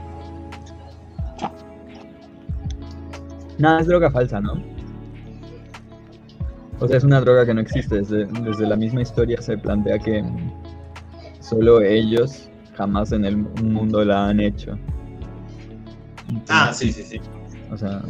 [3.59, 4.61] Nada, es droga falsa, ¿no?
[6.81, 7.97] O sea, es una droga que no existe.
[7.97, 10.25] Desde, desde la misma historia se plantea que
[11.55, 14.77] solo ellos jamás en el mundo la han hecho.
[16.49, 17.21] Ah, sí, sí, sí.
[17.71, 18.03] O sea,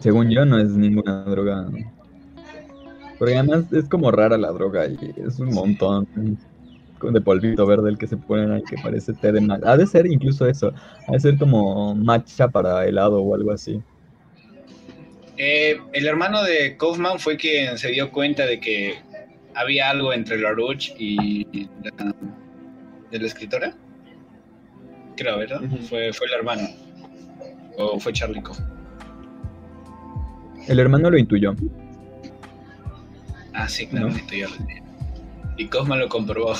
[0.00, 1.68] según yo no es ninguna droga.
[3.18, 6.06] Porque además es como rara la droga y es un montón
[7.02, 9.72] de polvito verde el que se ponen ahí que parece té de matcha.
[9.72, 10.72] Ha de ser incluso eso.
[11.08, 13.80] Ha de ser como matcha para helado o algo así.
[15.36, 18.98] Eh, el hermano de Kaufman fue quien se dio cuenta de que
[19.54, 22.14] había algo entre LaRouche y la,
[23.10, 23.74] de la escritora.
[25.16, 25.60] Creo, ¿verdad?
[25.88, 26.68] Fue, fue el hermano.
[27.76, 28.70] O fue Charlie Kaufman.
[30.68, 31.54] El hermano lo intuyó.
[33.52, 34.16] Ah, sí, claro, ¿No?
[34.16, 34.48] lo tenía.
[35.56, 36.54] Y Kaufman lo comprobó.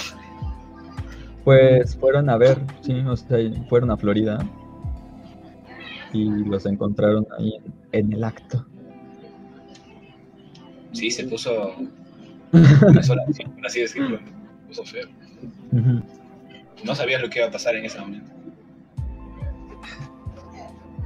[1.45, 4.39] Pues fueron a ver, sí, o sea, fueron a Florida
[6.13, 7.53] y los encontraron ahí
[7.93, 8.67] en, en el acto.
[10.93, 11.75] Sí, se puso.
[13.57, 14.19] Por así decirlo.
[14.69, 15.09] Puso feo.
[16.85, 18.31] No sabías lo que iba a pasar en ese momento.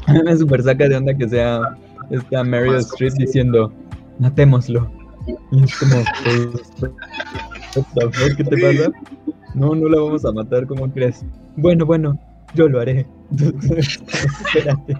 [0.25, 1.77] Me super saca de onda que sea
[2.11, 3.73] esta Meryl Streep diciendo,
[4.19, 4.91] matémoslo.
[5.51, 6.05] Y es como,
[8.37, 8.91] ¿qué te pasa?
[9.55, 11.25] No, no la vamos a matar, ¿cómo crees?
[11.57, 12.19] Bueno, bueno,
[12.55, 13.07] yo lo haré.
[14.47, 14.97] Espérate.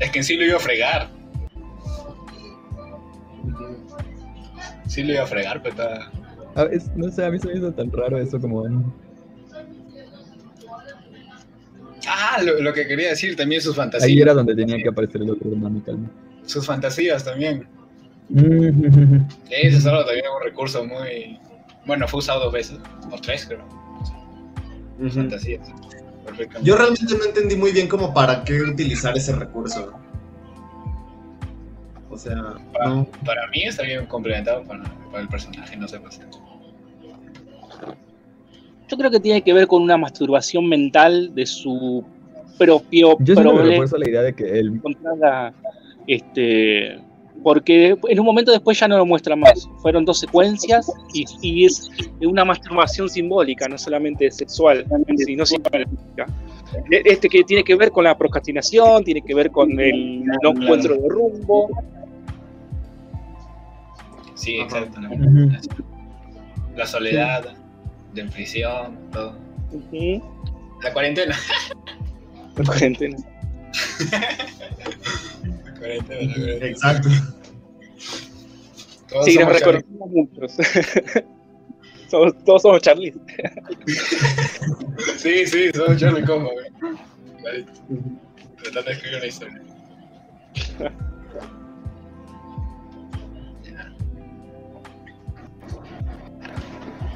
[0.00, 1.08] Es que en sí lo iba a fregar.
[4.92, 6.10] Sí lo iba a fregar, pero está...
[6.54, 8.66] A veces, no sé, a mí se me hizo tan raro eso como...
[12.06, 14.06] Ah, lo, lo que quería decir también sus fantasías.
[14.06, 16.10] Ahí era donde tenía que aparecer el otro hermano, calma.
[16.44, 17.66] Sus fantasías también.
[18.28, 21.38] Mm, Ese es algo también un recurso muy...
[21.86, 22.78] Bueno, fue usado dos veces,
[23.10, 23.64] o tres creo.
[25.10, 25.70] Fantasías.
[26.26, 26.68] Perfectamente.
[26.68, 29.90] Yo realmente no entendí muy bien como para qué utilizar ese recurso.
[32.12, 33.06] O sea, no.
[33.24, 36.20] Para mí está bien complementado para, para el personaje, no sé pues.
[38.88, 42.04] Yo creo que tiene que ver con una masturbación mental de su
[42.58, 43.62] propio Yo problema.
[43.62, 45.54] refuerzo la idea de que él encontrarla,
[46.06, 46.98] este,
[47.42, 49.66] porque en un momento después ya no lo muestra más.
[49.80, 54.84] Fueron dos secuencias y, y es una masturbación simbólica, no solamente sexual,
[55.16, 56.26] sino simbólica.
[56.90, 60.50] E- Este que tiene que ver con la procrastinación, tiene que ver con el no
[60.50, 61.70] encuentro de rumbo.
[64.42, 64.78] Sí, Ajá.
[64.80, 65.00] exacto.
[66.76, 67.54] La soledad,
[68.12, 69.36] de prisión, todo.
[70.82, 71.36] La cuarentena.
[72.66, 73.16] Cuarentena.
[75.64, 76.66] La cuarentena, la cuarentena.
[76.66, 77.08] Exacto.
[79.08, 80.52] Todos Sí, nos reconocemos muchos.
[82.10, 83.14] Somos- todos somos Charlie.
[85.18, 87.64] Sí, sí, somos Charlie Combo, güey.
[88.62, 89.62] Tratando de escribir una historia.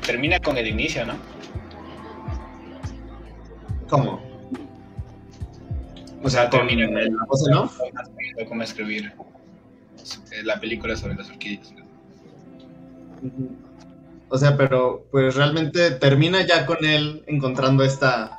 [0.06, 1.14] Termina con el inicio, ¿no?
[3.88, 4.20] ¿Cómo?
[6.22, 7.78] O sea, con Termina el la en off.
[8.48, 9.12] Cómo- escribir
[10.32, 11.72] eh, la película sobre las orquídeas.
[14.28, 18.36] O sea, pero pues realmente termina ya con él encontrando esta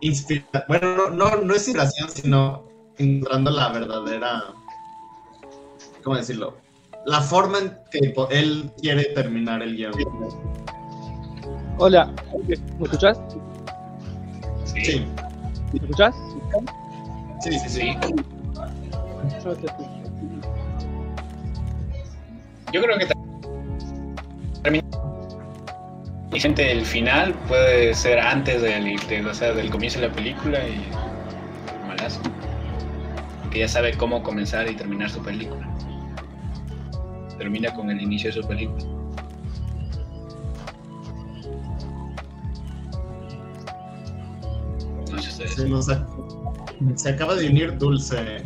[0.00, 0.64] inspiración.
[0.68, 2.64] Bueno, no, no, no es inspiración, sino
[2.98, 4.44] encontrando la verdadera.
[6.02, 6.61] ¿Cómo decirlo?
[7.04, 9.92] La forma en que él quiere terminar el guion.
[11.78, 12.12] Hola,
[12.78, 13.18] ¿me escuchás?
[14.64, 15.06] Sí, Sí,
[15.72, 16.14] ¿Me escuchás?
[17.40, 17.96] sí, sí, sí.
[19.44, 19.88] Yo te escucho.
[22.72, 23.06] Yo creo que
[24.62, 24.84] termina.
[26.32, 30.14] Y gente, el final puede ser antes del, de- o sea, del comienzo de la
[30.14, 30.88] película y.
[31.88, 32.20] Malazo.
[33.50, 35.68] Que ya sabe cómo comenzar y terminar su película.
[37.42, 38.84] Termina con el inicio de su película.
[45.10, 45.54] No sé ustedes.
[45.56, 48.44] Se, nos ac- se acaba de unir Dulce.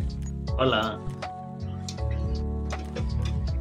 [0.57, 0.99] Hola.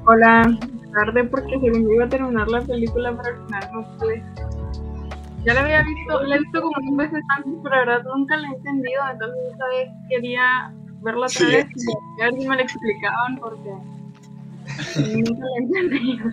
[0.07, 0.59] Hola,
[0.95, 4.23] tarde porque según yo iba a terminar la película, pero al final no pude.
[5.45, 8.37] Ya la había visto, la he visto como mil veces antes, pero la verdad nunca
[8.39, 10.73] la he entendido, entonces esta vez quería
[11.03, 11.45] verla otra Sí.
[11.47, 11.67] vez
[12.19, 13.71] y a ver si me la explicaban porque
[14.97, 16.31] nunca la he entendido.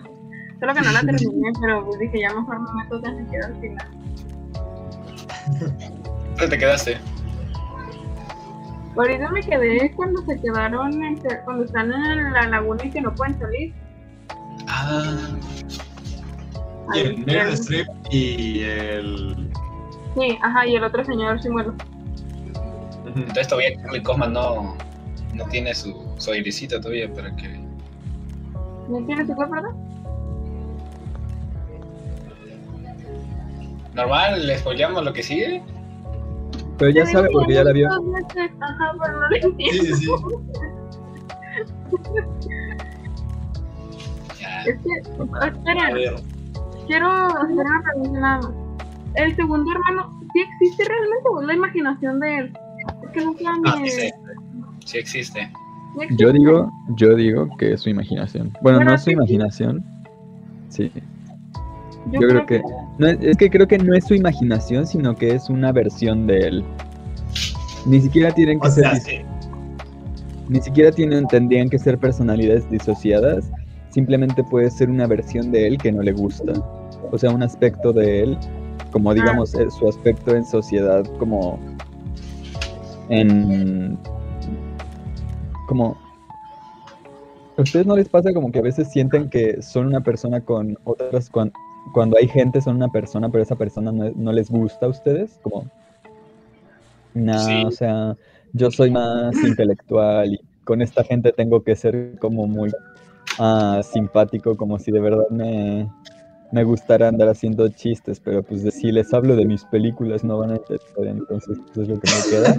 [0.60, 3.60] Solo que no la terminé, pero pues dije ya mejor me meto tan siquiera al
[3.60, 3.88] final.
[6.30, 6.98] ¿Dónde te quedaste?
[8.96, 13.00] Ahorita me quedé cuando se quedaron, en que- cuando están en la laguna y que
[13.00, 13.74] no pueden salir.
[14.68, 15.28] Ah,
[16.94, 19.50] Y el Meryl Streep y el.
[20.16, 21.74] Sí, ajá, y el otro señor sí muero.
[23.06, 23.18] Ujú.
[23.18, 24.76] entonces todavía Charlie Kaufman no,
[25.34, 27.63] no tiene su, su airecito todavía para que.
[28.88, 29.62] ¿No tienes su verdad?
[33.94, 35.62] Normal, le spoileamos lo que sigue.
[36.78, 37.88] Pero ya sabe porque ya la vio.
[37.88, 39.96] Ajá, pero no lo entiendo.
[39.96, 40.10] Sí, sí,
[44.66, 44.90] Es que,
[45.92, 46.14] ver.
[46.86, 48.50] quiero hacer una pregunta nada más.
[49.14, 52.58] El segundo hermano, ¿sí existe realmente o es la imaginación de él?
[53.04, 53.90] Es que Ah, me...
[53.90, 54.10] sí, sí.
[54.84, 55.52] Sí existe.
[56.16, 58.50] Yo digo, yo digo que es su imaginación.
[58.62, 59.84] Bueno, Bueno, no es su imaginación.
[60.68, 60.90] Sí.
[62.12, 62.60] Yo creo que
[62.98, 66.38] no es, que creo que no es su imaginación, sino que es una versión de
[66.48, 66.64] él.
[67.86, 69.18] Ni siquiera tienen que O ser sea, dis- sí.
[70.48, 73.50] ni siquiera tienen tendrían que ser personalidades disociadas.
[73.90, 76.52] Simplemente puede ser una versión de él que no le gusta.
[77.12, 78.38] O sea, un aspecto de él,
[78.90, 81.58] como digamos eh, su aspecto en sociedad, como
[83.08, 83.96] en
[85.66, 85.96] como
[87.56, 90.76] ¿A ustedes no les pasa como que a veces sienten que son una persona con
[90.84, 91.52] otras cuan-
[91.92, 95.38] cuando, hay gente son una persona, pero esa persona no, no les gusta a ustedes?
[95.42, 95.70] Como,
[97.14, 97.62] no, Sí.
[97.66, 98.16] o sea,
[98.54, 102.72] yo soy más intelectual y con esta gente tengo que ser como muy
[103.38, 105.88] ah, simpático, como si de verdad me,
[106.50, 110.38] me gustara andar haciendo chistes, pero pues de- si les hablo de mis películas no
[110.38, 112.56] van a entender, entonces eso es lo que me queda.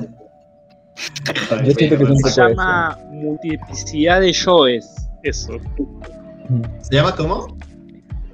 [1.65, 2.49] Yo siento que es un Se eso.
[2.49, 5.09] llama multiplicidad de yoes.
[5.23, 5.53] Eso.
[6.81, 7.47] ¿Se llama cómo?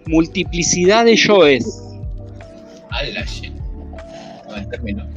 [0.07, 1.66] Multiplicidad de yoes.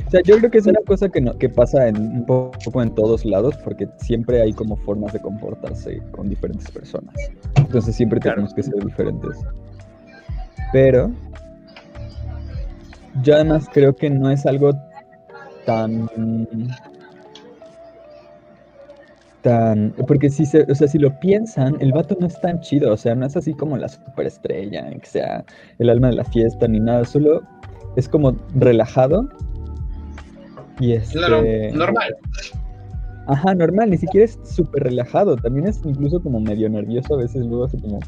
[0.07, 2.81] O sea, yo creo que es una cosa que, no, que pasa en, un poco
[2.83, 7.15] en todos lados, porque siempre hay como formas de comportarse con diferentes personas.
[7.57, 8.37] Entonces siempre Claro.
[8.37, 9.37] tenemos que ser diferentes.
[10.73, 11.11] Pero
[13.23, 14.73] yo además creo que no es algo
[15.67, 16.09] tan
[19.45, 22.93] tan porque si se, o sea, si lo piensan, el vato no es tan chido,
[22.93, 25.45] o sea, no es así como la superestrella, que sea
[25.79, 27.43] el alma de la fiesta ni nada, solo
[27.95, 29.29] es como relajado
[30.81, 31.43] y este Claro,
[31.75, 32.17] normal.
[33.27, 37.45] Ajá, normal, ni siquiera es súper relajado, también es incluso como medio nervioso a veces,
[37.45, 38.01] luego hace como,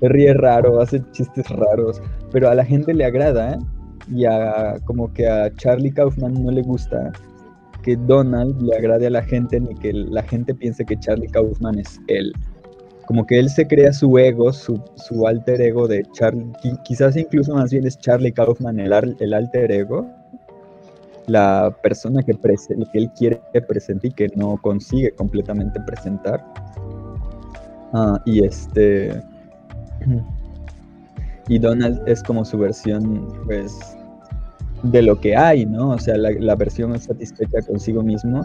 [0.00, 2.00] se ríe raro, hace chistes raros,
[2.32, 3.58] pero a la gente le agrada
[4.10, 7.12] y a como que a Charlie Kaufman no le gusta
[7.82, 11.78] que Donald le agrade a la gente ni que la gente piense que Charlie Kaufman
[11.78, 12.32] es él.
[13.06, 17.16] Como que él se crea su ego, su, su alter ego de Charlie, qui- quizás
[17.16, 20.06] incluso más bien es Charlie Kaufman el, el alter ego,
[21.26, 26.44] la persona que, que él quiere presentar y que no consigue completamente presentar.
[27.92, 29.20] Ah, y este.
[31.48, 33.76] Y Donald es como su versión, pues,
[34.82, 35.90] de lo que hay, ¿no?
[35.90, 38.44] O sea, la, la versión satisfecha consigo mismo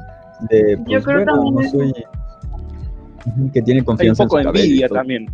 [0.50, 1.94] de, pues, creo bueno, también no es- soy.
[3.26, 5.28] Ujú, Que tiene Hay un confianza poco en su envidia también.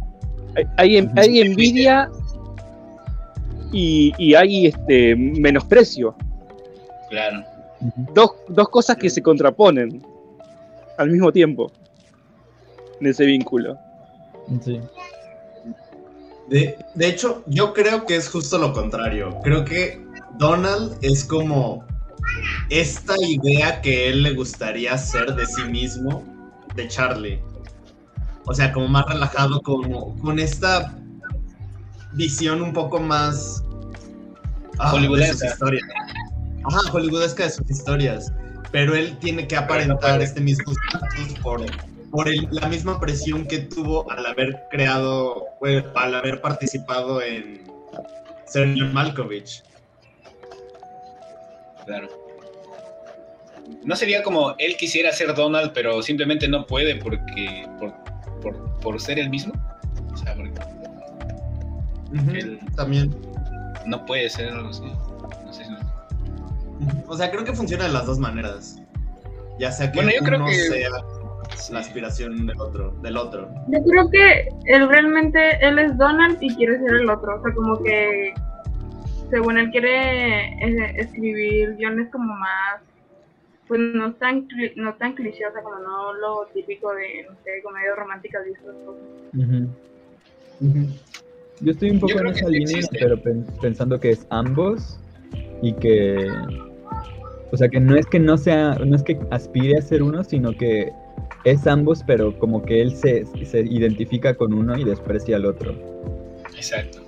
[0.55, 2.09] Hay, hay, hay envidia
[3.71, 6.15] y, y hay este menosprecio.
[7.09, 7.43] Claro.
[8.13, 10.01] Dos, dos cosas que se contraponen
[10.97, 11.71] al mismo tiempo
[13.01, 13.77] en ese vínculo.
[14.61, 14.79] Sí.
[16.49, 19.37] De, de hecho, yo creo que es justo lo contrario.
[19.43, 20.02] Creo que
[20.37, 21.85] Donald es como
[22.69, 26.23] esta idea que él le gustaría ser de sí mismo,
[26.75, 27.41] de Charlie.
[28.45, 30.97] O sea, como más relajado, como con esta
[32.13, 33.63] visión un poco más
[34.79, 35.33] ah, de Hollywoodesca.
[35.33, 35.83] sus historias.
[36.65, 38.31] Ajá, hollywoodesca de sus historias.
[38.71, 41.61] Pero él tiene que aparentar este mismo estatus por,
[42.09, 45.43] por el- la misma presión que tuvo al haber creado,
[45.95, 47.61] al haber participado en
[48.47, 49.61] ser John Malkovich.
[51.85, 52.07] Claro.
[53.83, 57.93] No sería como él quisiera ser Donald, pero simplemente no puede porque por,
[58.41, 59.53] por, por ser el mismo.
[60.13, 60.51] O sea, porque
[62.37, 63.15] Él- También.
[63.85, 64.83] no puede ser algo así.
[65.45, 65.71] No sé si-
[67.07, 68.79] O sea, creo que funciona de las dos maneras.
[69.59, 70.89] Ya sea que Bueno, yo creo uno que- sea
[71.69, 73.47] la aspiración del otro, del otro.
[73.67, 77.39] Yo creo que él realmente, él es Donald y quiere ser el otro.
[77.39, 78.33] O sea, como que
[79.29, 82.81] según él quiere eh, escribir guiones como más,
[83.67, 87.61] pues no tan, no tan cliché, o sea, como no lo típico de, no sé,
[87.63, 89.03] comedias románticas y esas cosas.
[91.59, 92.99] Yo estoy un poco Yo en esa línea, existe.
[92.99, 94.99] pero pen- pensando que es ambos
[95.61, 96.27] y que,
[97.51, 100.23] o sea, que no es que no sea, no es que aspire a ser uno,
[100.23, 100.91] sino que
[101.45, 105.73] es ambos, pero como que él se, se identifica con uno y desprecia al otro.
[106.55, 107.01] Exacto.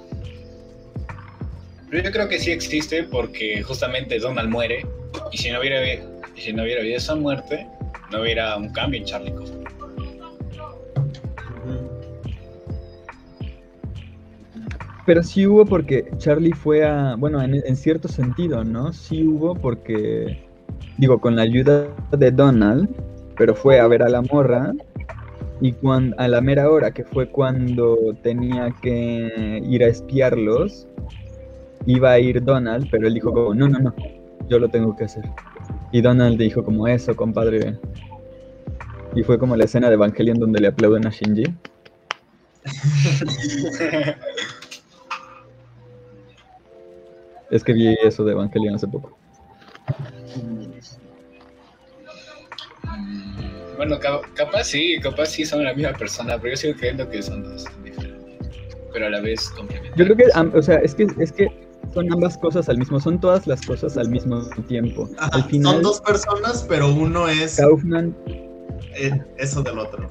[1.89, 4.85] Pero yo creo que sí existe porque justamente Donald muere
[5.31, 5.79] y si no hubiera,
[6.35, 7.67] si no hubiera habido esa muerte,
[8.11, 9.33] no hubiera un cambio en Charlie.
[15.05, 18.91] Pero sí hubo porque Charlie fue a, bueno, en, en cierto sentido, ¿no?
[18.91, 20.43] Sí hubo porque,
[20.97, 22.89] digo, con la ayuda de Donald,
[23.37, 24.73] pero fue a ver a la morra
[25.61, 30.87] y cuando, a la mera hora, que fue cuando tenía que ir a espiarlos,
[31.85, 33.93] iba a ir Donald, pero él dijo como, no, no, no,
[34.49, 35.23] yo lo tengo que hacer.
[35.91, 37.77] Y Donald dijo como eso, compadre.
[39.15, 41.45] Y fue como la escena de Evangelion donde le aplauden a Shinji.
[47.51, 49.17] Es que vi eso de Evangelion hace poco.
[53.77, 57.21] Bueno, ca- capaz sí, capaz sí son la misma persona, pero yo sigo creyendo que
[57.21, 58.49] son dos diferentes.
[58.91, 59.97] Pero a la vez complementarios.
[59.97, 61.47] Yo creo que, o sea, es que, es que
[61.95, 65.09] son ambas cosas al mismo, son todas las cosas al mismo tiempo.
[65.17, 68.13] Ajá, Al final, Son dos personas, pero uno es Kaufman,
[68.93, 70.09] eh, eso del otro.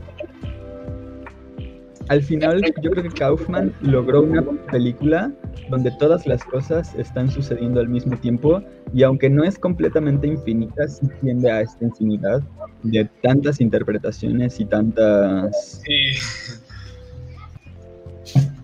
[2.09, 5.30] al final, yo creo que Kaufman logró una película
[5.70, 8.62] donde todas las cosas están sucediendo al mismo tiempo
[8.93, 12.43] Y aunque no es completamente infinita, sí tiende a esta infinidad
[12.82, 16.62] de tantas interpretaciones y tantas Sí.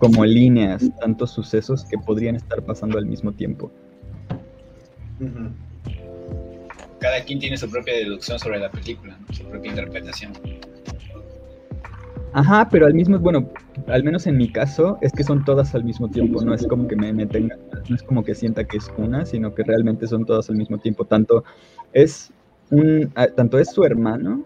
[0.00, 3.70] Como líneas, tantos sucesos que podrían estar pasando al mismo tiempo.
[6.98, 9.34] Cada quien tiene su propia deducción sobre la película, ¿no?
[9.34, 10.32] su propia interpretación.
[12.32, 13.50] Ajá, pero al mismo, bueno,
[13.88, 16.88] al menos en mi caso, es que son todas al mismo tiempo, no es como
[16.88, 17.56] que me, me tenga,
[17.88, 20.78] no es como que sienta que es una, sino que realmente son todas al mismo
[20.78, 21.04] tiempo.
[21.04, 21.44] Tanto
[21.92, 22.32] es
[22.70, 24.44] un, tanto es su hermano,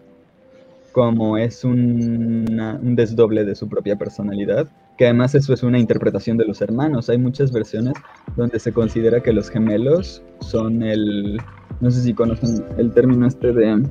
[0.93, 6.37] como es una- un desdoble de su propia personalidad, que además eso es una interpretación
[6.37, 7.09] de los hermanos.
[7.11, 7.95] Hay muchas versiones
[8.37, 11.39] donde se considera que los gemelos son el,
[11.81, 13.83] no sé si conocen el término este de,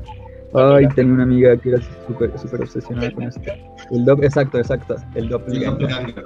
[0.53, 3.41] ay, tenía una amiga que era súper súper obsesionada con esto.
[3.91, 6.25] El do- exacto, exacto, el El doppelganger.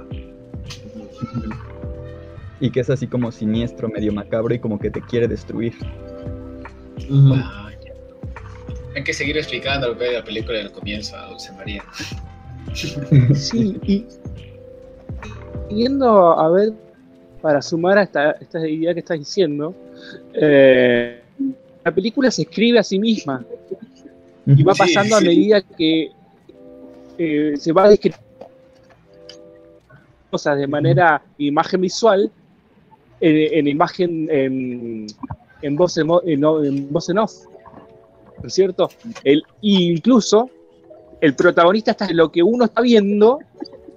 [2.60, 5.74] Y que es así como siniestro, medio macabro y como que te quiere destruir.
[7.10, 7.70] Ah.
[8.96, 11.84] Hay que seguir explicando lo que es la película del comienzo a Dulce María.
[13.34, 14.06] Sí, y
[15.68, 16.72] yendo a ver,
[17.40, 19.74] para sumar a esta, esta idea que estás diciendo,
[20.34, 21.20] eh,
[21.84, 23.44] la película se escribe a sí misma
[24.46, 26.10] y va Sí, pasando a medida que
[27.18, 28.26] eh, se va describiendo
[30.30, 32.30] cosas de manera imagen visual
[33.20, 35.06] en, en imagen en,
[35.62, 37.32] en voz en, en voz en off
[38.42, 38.88] ¿no es cierto?
[39.24, 40.50] El, incluso
[41.20, 43.40] el protagonista está en lo que uno está viendo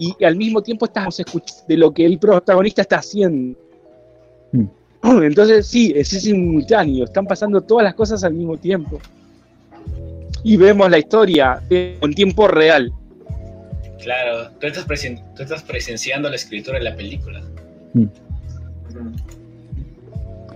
[0.03, 3.55] y al mismo tiempo estamos escuchando de lo que el protagonista está haciendo.
[4.51, 4.65] Mm.
[5.23, 8.99] Entonces sí, es simultáneo, están pasando todas las cosas al mismo tiempo.
[10.43, 12.91] Y vemos la historia en tiempo real.
[14.01, 17.39] Claro, tú estás, presen- tú estás presenciando la escritura de la película.
[17.93, 18.09] Ujú.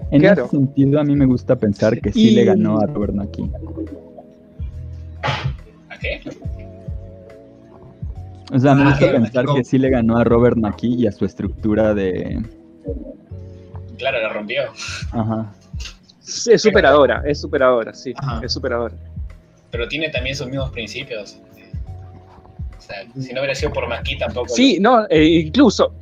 [0.10, 0.46] En Claro.
[0.46, 3.50] ese sentido, a mí me gusta pensar que sí Y- le ganó a Robert McKee.
[5.90, 6.22] ¿A qué?
[8.54, 11.12] O sea, me Ah, gusta pensar que sí le ganó a Robert McKee y a
[11.12, 12.42] su estructura de...
[13.98, 14.64] Claro, la rompió.
[15.12, 15.54] Ajá.
[16.20, 18.42] Sí, Es superadora, es superadora, sí, Ajá.
[18.44, 18.96] es superadora.
[19.72, 21.38] Pero tiene también sus mismos principios.
[22.78, 24.50] O sea, si no hubiera sido por Maquis tampoco.
[24.50, 25.94] Sí, no, eh, incluso.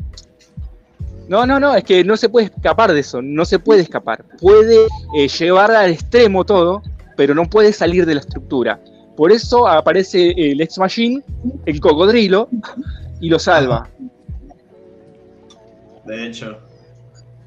[1.29, 4.25] No, no, no, es que no se puede escapar de eso, no se puede escapar.
[4.41, 4.87] Puede
[5.17, 6.83] eh, llevar al extremo todo,
[7.15, 8.79] pero no puede salir de la estructura.
[9.15, 11.21] Por eso aparece el Ex Machine,
[11.65, 12.49] el cocodrilo,
[13.19, 13.89] y lo salva.
[16.05, 16.57] De hecho.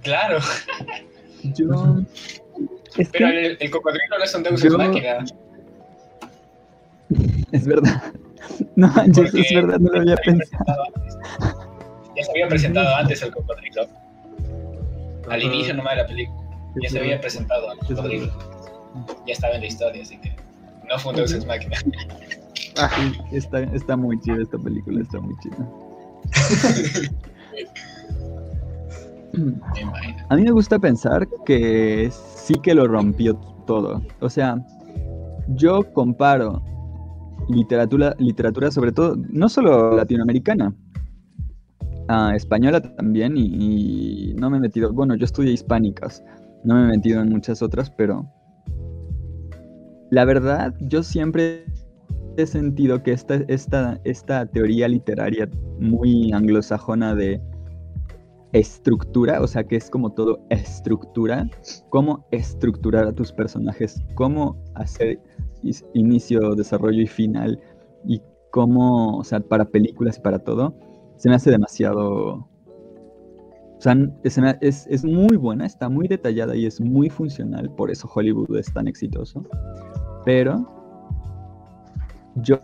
[0.03, 0.39] Claro,
[1.43, 1.97] Yo...
[2.97, 5.25] Es pero que el, el cocodrilo no es un Deus Yo- Machina.
[7.53, 8.03] es verdad.
[8.77, 10.85] No, porque es verdad, no lo había pensado.
[12.17, 13.87] Ya se había presentado antes el cocodrilo.
[15.29, 16.41] Al inicio nomás de la película.
[16.83, 18.33] Ya se había presentado al cocodrilo.
[19.27, 20.35] Ya estaba en la historia, así que
[20.89, 21.77] no fue un Deus Ex Machina.
[21.79, 25.57] Sí, Está, está muy chida esta película, está muy chida.
[30.29, 33.35] A mí me gusta pensar que sí que lo rompió
[33.67, 34.03] todo.
[34.21, 34.65] O sea,
[35.49, 36.63] yo comparo
[37.49, 40.75] literatura, literatura sobre todo, no solo latinoamericana,
[42.09, 46.25] ah, española también, y, y no me he metido, bueno, yo estudié hispánicas,
[46.65, 48.27] no me he metido en muchas otras, pero
[50.11, 51.65] la verdad, yo siempre
[52.37, 55.49] he sentido que esta, esta, esta teoría literaria
[55.81, 57.41] muy anglosajona de
[58.53, 61.49] estructura, o sea que es como todo estructura,
[61.91, 65.21] cómo estructurar a tus personajes, cómo hacer
[65.95, 67.61] inicio, desarrollo y final,
[68.05, 70.75] y cómo, o sea, para películas y para todo,
[71.17, 72.49] se me hace demasiado...
[73.79, 77.91] O sea, me- es, es muy buena, está muy detallada y es muy funcional, por
[77.91, 79.45] eso Hollywood es tan exitoso.
[80.25, 80.67] Pero
[82.37, 82.59] yo,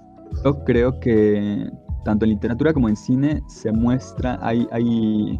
[0.44, 1.70] yo creo que
[2.04, 5.38] tanto en literatura como en cine se muestra, hay, hay,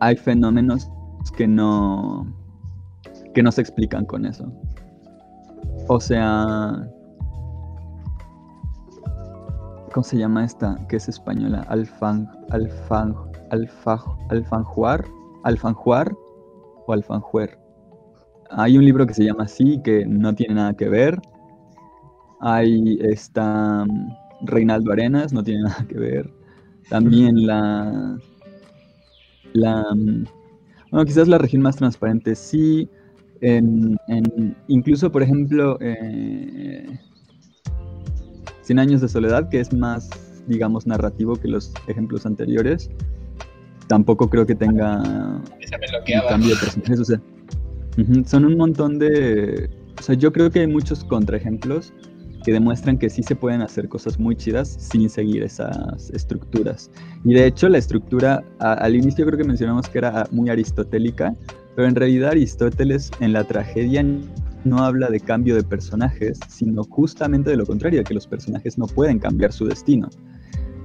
[0.00, 0.90] hay fenómenos
[1.36, 2.26] que no,
[3.34, 4.50] que no se explican con eso.
[5.88, 6.88] O sea,
[9.92, 10.76] ¿cómo se llama esta?
[10.88, 13.14] Que es española, alfan, alfan,
[13.50, 15.04] alfa, alfanjuar,
[15.44, 16.12] alfanjuar
[16.86, 17.58] o alfanjuer.
[18.50, 21.20] Hay un libro que se llama así, que no tiene nada que ver.
[22.40, 26.30] Hay esta mm, Reinaldo Arenas, no tiene nada que ver.
[26.88, 28.18] También la.
[29.52, 29.84] La.
[29.94, 30.24] mm,
[30.90, 32.88] Bueno, quizás la región más transparente sí.
[34.68, 36.86] Incluso, por ejemplo, eh,
[38.62, 40.08] Cien años de soledad, que es más,
[40.46, 42.90] digamos, narrativo que los ejemplos anteriores.
[43.88, 45.02] tampoco creo que tenga
[45.60, 47.00] Esa un cambio de personajes.
[47.00, 47.20] O sea,
[48.26, 49.68] son un montón de.
[49.98, 51.92] O sea, yo creo que hay muchos contraejemplos
[52.44, 56.90] que demuestran que sí se pueden hacer cosas muy chidas sin seguir esas estructuras.
[57.24, 61.34] Y de hecho, la estructura, a- al inicio creo que mencionamos que era muy aristotélica,
[61.76, 64.04] pero en realidad Aristóteles en la tragedia
[64.64, 68.86] no habla de cambio de personajes, sino justamente de lo contrario, que los personajes no
[68.86, 70.08] pueden cambiar su destino.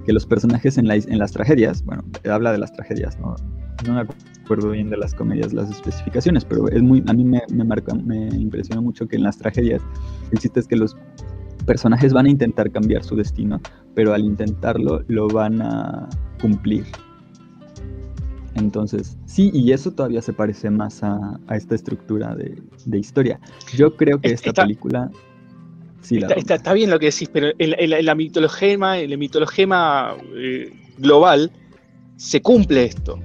[0.06, 3.36] Que los personajes en, en las tragedias, bueno, habla de las tragedias, ¿no?
[3.86, 4.02] no me
[4.44, 7.94] acuerdo bien de las comedias, las especificaciones, pero es muy, a mí me, me marca,
[7.94, 9.82] me impresiona mucho que en las tragedias
[10.32, 10.96] el es que los
[11.66, 13.60] personajes van a intentar cambiar su destino,
[13.94, 16.10] pero al intentarlo lo van a
[16.42, 16.86] cumplir.
[18.58, 23.40] Entonces, sí, y eso todavía se parece más a, a esta estructura de, de historia.
[23.76, 25.12] Yo creo que esta Está- película...
[26.02, 30.16] Sí, la Está, está- bien lo que decís, pero en, la mitologema, en la mitologema
[30.36, 31.52] eh, global
[32.16, 33.20] se cumple esto.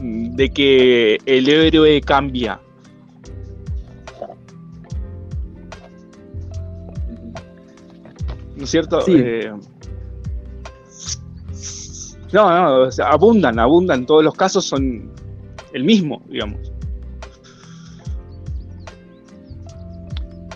[0.00, 2.60] mm, De que el héroe cambia.
[8.56, 9.00] ¿No es cierto?
[9.02, 9.14] Sí.
[9.16, 9.52] Eh,
[12.34, 14.04] no, no, o sea, abundan, abundan.
[14.04, 15.10] Todos los casos son
[15.72, 16.72] el mismo, digamos.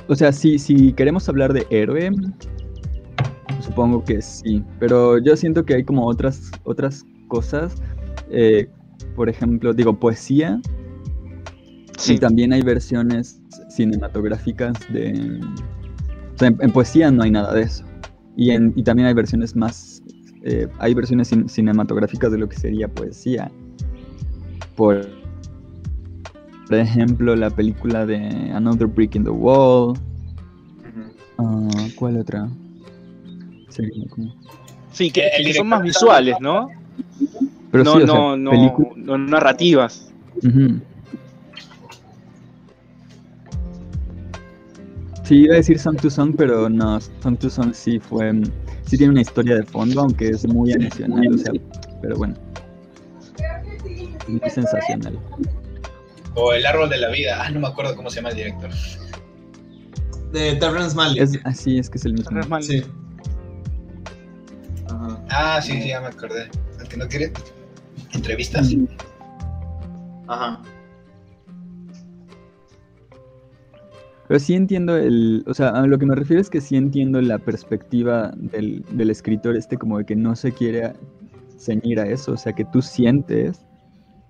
[0.09, 2.11] O sea, si, si queremos hablar de héroe,
[3.61, 4.64] supongo que sí.
[4.81, 7.74] Pero yo siento que hay como otras, otras cosas.
[8.31, 8.68] eh,
[9.14, 10.61] por ejemplo, digo, poesía.
[11.99, 12.14] Sí.
[12.14, 15.41] Y también hay versiones cinematográficas de...
[16.35, 17.85] O sea, en, en poesía no hay nada de eso.
[18.37, 19.88] Y, en, y también hay versiones más...
[20.51, 23.51] eh, hay versiones cin- cinematográficas de lo que sería poesía.
[24.76, 25.07] Por,
[26.68, 28.18] por ejemplo, la película de
[28.55, 29.99] Another Brick in the Wall.
[31.38, 32.49] Ah, ¿Cuál otra?
[33.68, 34.34] Sería como-
[34.92, 36.70] Sí, que, El que son más visuales, ¿no?
[37.70, 40.11] Pero no, sí, o sea, no, no, película- no narrativas.
[45.24, 48.32] Sí, iba a decir Song to Song, pero no, Song to Song sí fue.
[48.89, 51.53] Sí tiene una historia de fondo, aunque es muy emocional, o sea,
[52.01, 52.34] pero bueno.
[54.26, 55.18] Muy sensacional.
[56.34, 57.45] O El árbol de la vida.
[57.45, 58.70] Ah, no me acuerdo cómo se llama el director.
[60.32, 61.20] De Terrence Malick.
[61.20, 62.30] Es así, es que es el mismo.
[62.30, 62.62] No es mal.
[62.62, 62.82] Sí.
[64.86, 65.24] Ajá.
[65.30, 66.49] Ah, sí, sí, ya me acordé.
[66.80, 67.32] El que no quiere
[68.12, 68.74] entrevistas.
[70.28, 70.62] Ajá.
[74.29, 77.20] Pero sí entiendo el, o sea, a lo que me refiero es que sí entiendo
[77.22, 80.93] la perspectiva del, del escritor este como de que no se quiere
[81.57, 83.64] ceñir a eso, o sea, que tú sientes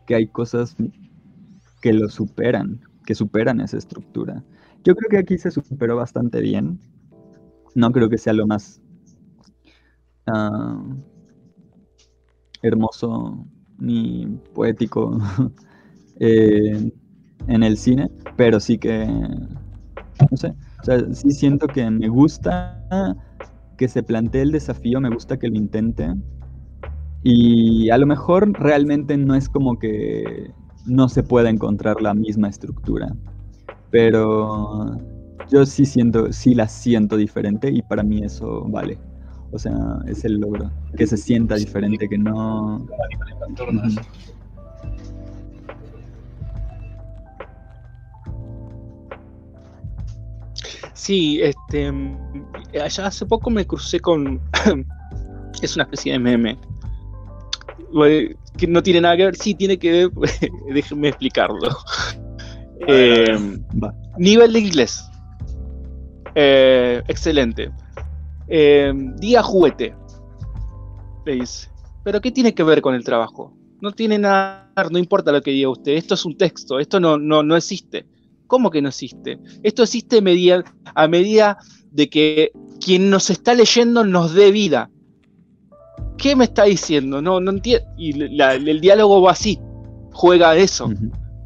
[0.06, 0.76] que hay cosas
[1.82, 4.44] que lo superan, que superan esa estructura.
[4.84, 6.78] Yo creo que aquí se superó bastante bien.
[7.74, 8.80] No creo que sea lo más
[10.26, 10.80] ah,
[12.62, 13.46] hermoso
[13.78, 15.18] ni poético
[16.20, 16.92] eh,
[17.48, 19.06] en el cine, pero sí que
[20.30, 22.78] no sé, o sea, sí siento que me gusta
[23.76, 26.14] que se plantee el desafío, me gusta que lo intente.
[27.22, 30.52] Y a lo mejor realmente no es como que
[30.86, 33.14] no se pueda encontrar la misma estructura.
[33.90, 34.96] Pero
[35.50, 38.98] yo sí siento, sí la siento diferente y para mí eso vale.
[39.50, 39.74] O sea,
[40.06, 40.70] es el logro.
[40.96, 42.86] Que se sienta diferente, que no.
[51.08, 51.90] Sí, este.
[51.90, 52.52] mm,
[52.84, 54.42] Allá hace poco me crucé con.
[55.62, 56.58] es una especie de meme.
[57.90, 60.10] Bueno, Que no tiene nada que ver, sí tiene que ver.
[60.74, 61.70] Déjenme explicarlo.
[62.86, 63.38] Eh,
[63.82, 63.94] Va.
[64.18, 65.02] Nivel de inglés.
[66.34, 67.70] Eh, excelente.
[68.46, 69.94] Eh, día juguete.
[71.24, 71.70] Le dice.
[72.04, 73.56] ¿Pero qué tiene que ver con el trabajo?
[73.80, 75.92] No tiene nada, no importa lo que diga usted.
[75.92, 78.04] Esto es un texto, esto no, no, no existe.
[78.48, 79.38] ¿Cómo que no existe?
[79.62, 81.58] Esto existe media- a medida
[81.92, 82.50] de que
[82.84, 84.90] quien nos está leyendo nos dé vida.
[86.16, 87.22] ¿Qué me está diciendo?
[87.22, 87.86] No, no entiendo.
[87.96, 89.60] Y la- el diálogo va así.
[90.12, 90.90] Juega a eso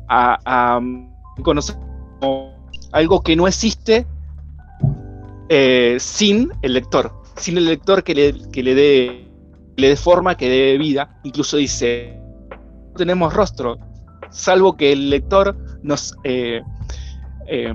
[0.09, 0.81] a, a
[1.43, 1.77] conocer
[2.93, 4.07] algo que no existe
[5.49, 9.29] eh, sin el lector, sin el lector que le, que le dé
[9.77, 11.19] le dé forma, que dé vida.
[11.25, 12.19] Incluso dice,
[12.91, 13.79] no tenemos rostro,
[14.31, 16.61] salvo que el lector nos, eh,
[17.53, 17.75] eh,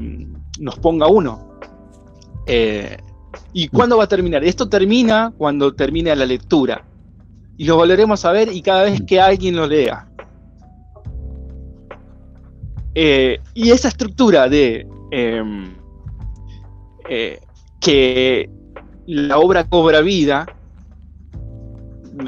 [0.60, 1.60] nos ponga uno.
[2.48, 2.98] Eh,
[3.54, 4.44] ¿Y cuándo va a terminar?
[4.44, 6.84] Esto termina cuando termine la lectura.
[7.58, 10.10] Y lo volveremos a ver y cada vez que alguien lo lea.
[12.96, 15.76] Eh, y esa estructura de em,
[17.08, 17.40] eh,
[17.80, 18.50] que
[19.06, 20.48] la obra cobra vida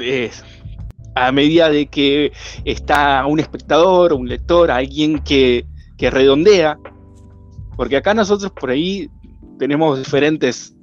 [0.00, 0.44] es,
[1.16, 2.32] a medida de que
[2.64, 5.64] está un espectador, un lector, alguien que
[5.98, 6.78] redondea,
[7.80, 9.08] porque acá nosotros por ahí
[9.58, 10.76] tenemos diferentes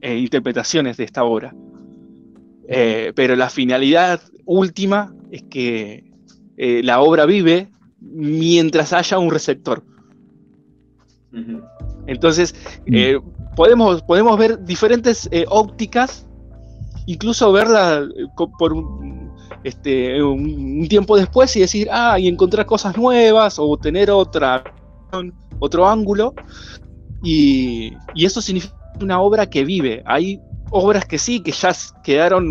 [0.00, 1.52] eh, interpretaciones de esta obra.
[2.68, 6.04] Eh, pero la finalidad última es que
[6.56, 9.82] eh, la obra vive mientras haya un receptor.
[12.06, 12.54] Entonces,
[12.86, 13.18] eh,
[13.56, 16.28] podemos, podemos ver diferentes eh, ópticas,
[17.06, 18.06] incluso verla
[18.56, 19.32] por un,
[19.64, 24.62] este, un tiempo después y decir, ah, y encontrar cosas nuevas o tener otra,
[25.58, 26.34] otro ángulo.
[27.22, 30.02] Y, y eso significa una obra que vive.
[30.06, 30.40] Hay
[30.70, 32.46] obras que sí, que ya quedaron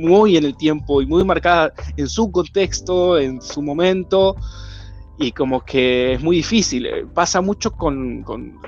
[0.00, 4.36] muy en el tiempo y muy marcadas en su contexto, en su momento,
[5.18, 6.86] y como que es muy difícil.
[6.86, 8.58] eh, Pasa mucho con, con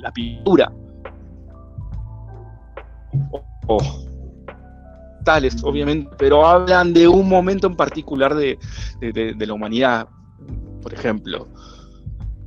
[0.00, 0.70] la pintura.
[3.32, 3.78] O- o
[5.24, 8.58] tales, obviamente, pero hablan de un momento en particular de,
[9.00, 10.08] de- de- de la humanidad,
[10.82, 11.48] por ejemplo.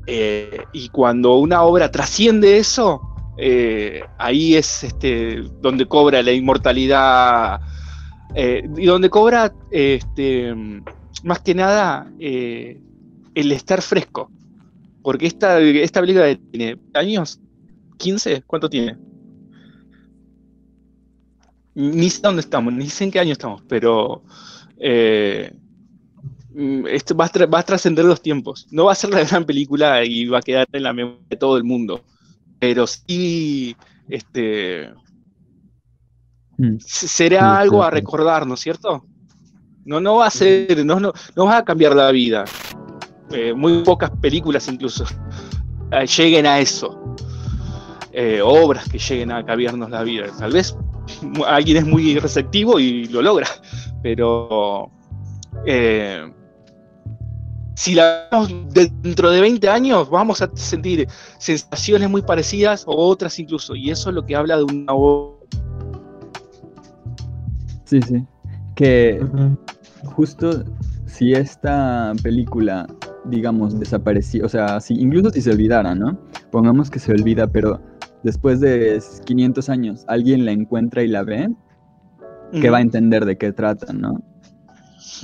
[0.05, 3.01] Eh, y cuando una obra trasciende eso,
[3.37, 7.61] eh, ahí es este, donde cobra la inmortalidad
[8.35, 10.53] eh, y donde cobra este,
[11.23, 14.29] más que nada el estar fresco.
[15.01, 17.39] Porque esta, esta película tiene años,
[17.97, 18.97] 15, ¿cuánto tiene?
[21.75, 24.23] Ni sé dónde estamos, ni sé en qué año estamos, pero
[24.77, 25.51] eh,
[26.87, 28.67] esto va a, tra- va a trascender los tiempos.
[28.71, 31.37] No va a ser la gran película y va a quedar en la memoria de
[31.37, 32.01] todo el mundo,
[32.59, 33.75] pero sí
[34.09, 34.89] este,
[36.55, 36.75] Mm.
[36.79, 39.03] será algo a recordar, ¿no es cierto?
[39.85, 42.45] No, no va a ser, no, no, no va a cambiar la vida.
[43.31, 45.03] Eh, muy pocas películas incluso
[45.91, 47.15] eh, lleguen a eso.
[48.11, 50.27] Eh, obras que lleguen a cambiarnos la vida.
[50.37, 50.77] Tal vez
[51.47, 53.47] alguien es muy receptivo y lo logra,
[54.03, 54.91] pero
[55.65, 56.31] eh,
[57.75, 58.51] si la vemos
[59.01, 61.07] dentro de 20 años, vamos a sentir
[61.37, 65.37] sensaciones muy parecidas o otras incluso, y eso es lo que habla de una obra.
[67.85, 68.25] Sí, sí.
[68.75, 69.23] Que
[70.05, 70.63] justo
[71.05, 72.87] si esta película,
[73.25, 76.17] digamos, desaparecía, o sea, si, incluso si se olvidara, ¿no?
[76.51, 77.79] Pongamos que se olvida, pero
[78.23, 81.49] después de 500 años alguien la encuentra y la ve,
[82.51, 84.21] que va a entender de qué trata, ¿no?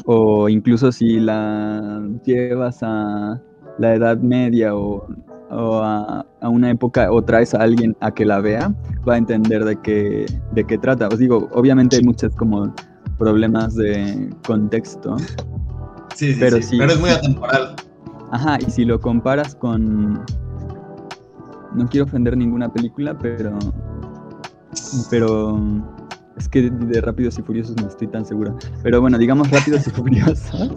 [0.05, 3.41] O incluso si la llevas a
[3.77, 5.07] la Edad Media o,
[5.49, 8.73] o a, a una época o traes a alguien a que la vea,
[9.07, 11.07] va a entender de qué, de qué trata.
[11.07, 12.73] Os digo, obviamente hay muchos como
[13.17, 15.17] problemas de contexto.
[16.15, 16.77] Sí, sí, Pero sí, sí.
[16.77, 17.75] Pero es muy atemporal.
[18.32, 20.21] Ajá, y si lo comparas con...
[21.75, 23.57] No quiero ofender ninguna película, pero...
[25.09, 25.59] Pero...
[26.40, 28.58] Es que de Rápidos y Furiosos no estoy tan seguro.
[28.82, 30.72] Pero bueno, digamos Rápidos y Furiosos.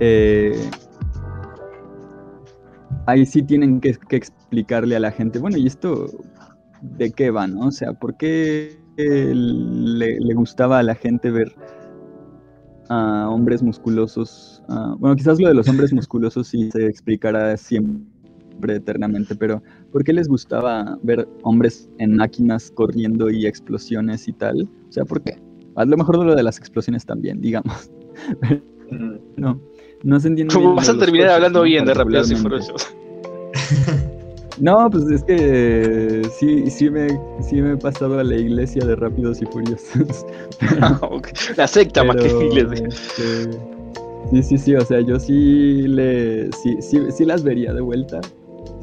[0.00, 0.70] eh,
[3.06, 6.06] ahí sí tienen que, que explicarle a la gente, bueno, ¿y esto
[6.82, 7.68] de qué va, no?
[7.68, 11.54] O sea, ¿por qué eh, le, le gustaba a la gente ver
[12.88, 14.62] a hombres musculosos?
[14.68, 19.62] ah, bueno, quizás lo de los hombres musculosos sí se explicará siempre eternamente, pero
[19.94, 24.68] ¿por qué les gustaba ver hombres en máquinas corriendo y explosiones y tal?
[24.88, 25.40] O sea, ¿por qué?
[25.76, 27.90] A lo mejor lo de las explosiones también, digamos.
[29.36, 29.58] No,
[30.02, 30.54] no se entiende.
[30.54, 32.36] ¿Cómo bien vas a de terminar hablando bien de Rápidos y.
[32.36, 32.94] Furiosos?
[34.60, 37.08] No, pues es que sí, sí me,
[37.40, 40.26] sí me he pasado a la iglesia de Rápidos y Furiosos.
[41.56, 42.86] La secta más que Pero, iglesia.
[42.86, 43.50] este,
[44.30, 48.20] sí, sí, sí, o sea, yo sí le sí, sí, sí las vería de vuelta,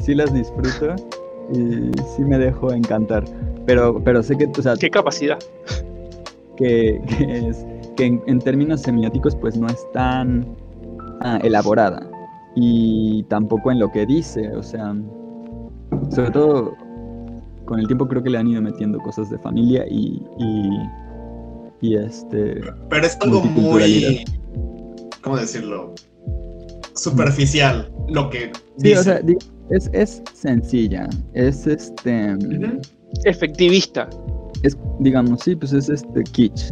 [0.02, 0.96] sí las disfruto
[1.54, 3.24] y sí me dejo encantar.
[3.66, 5.40] Pero, pero sé que, o sea, ¿Qué capacidad?
[6.58, 10.46] que, que es, que en, en términos semióticos pues no es tan
[11.22, 12.08] ah, elaborada
[12.56, 14.96] y tampoco en lo que dice, o sea,
[16.10, 16.76] sobre todo
[17.66, 20.70] con el tiempo creo que le han ido metiendo cosas de familia y, y,
[21.82, 24.26] y este Pero es algo muy.
[25.22, 25.94] ¿Cómo decirlo?
[26.96, 27.92] Superficial.
[28.10, 28.52] Lo que.
[28.78, 29.00] Sí, dice.
[29.00, 29.40] o sea, digo,
[29.72, 32.36] es, es sencilla, es este.
[33.26, 34.08] Efectivista.
[34.64, 36.72] es, digamos, sí, pues es este kitsch,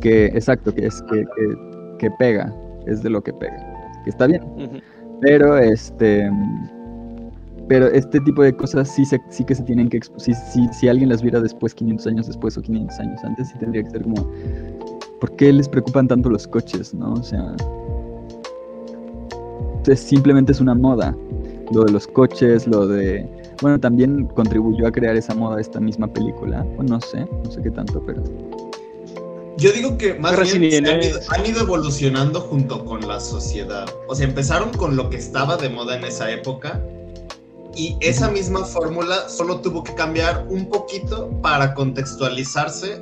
[0.00, 1.56] que, exacto, que es que, que,
[1.98, 2.54] que pega,
[2.86, 3.56] es de lo que pega,
[4.04, 4.42] que está bien,
[5.20, 6.30] pero este,
[7.68, 10.88] pero este tipo de cosas sí, se, sí que se tienen que, si, si, si
[10.88, 14.02] alguien las viera después, 500 años después o 500 años antes, sí tendría que ser
[14.02, 14.30] como,
[15.20, 17.14] ¿por qué les preocupan tanto los coches, no?
[17.14, 17.54] O sea,
[19.86, 21.16] es- simplemente es una moda,
[21.70, 23.28] lo de los coches, lo de...
[23.60, 26.62] Bueno, también contribuyó a crear esa moda esta misma película.
[26.76, 28.22] Bueno, no sé, no sé qué tanto, pero...
[29.56, 33.86] Yo digo que más Pero bien han, ido, han ido evolucionando junto con la sociedad.
[34.06, 36.80] O sea, empezaron con lo que estaba de moda en esa época
[37.78, 43.00] y esa misma fórmula solo tuvo que cambiar un poquito para contextualizarse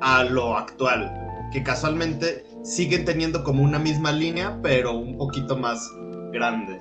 [0.00, 1.12] a lo actual,
[1.52, 5.88] que casualmente siguen teniendo como una misma línea, pero un poquito más
[6.32, 6.80] grande.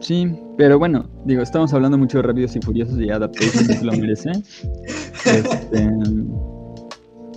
[0.00, 4.30] Sí, pero bueno, digo, estamos hablando mucho de Rápidos y Furiosos y Adaptation, lo merece.
[5.26, 5.90] Este,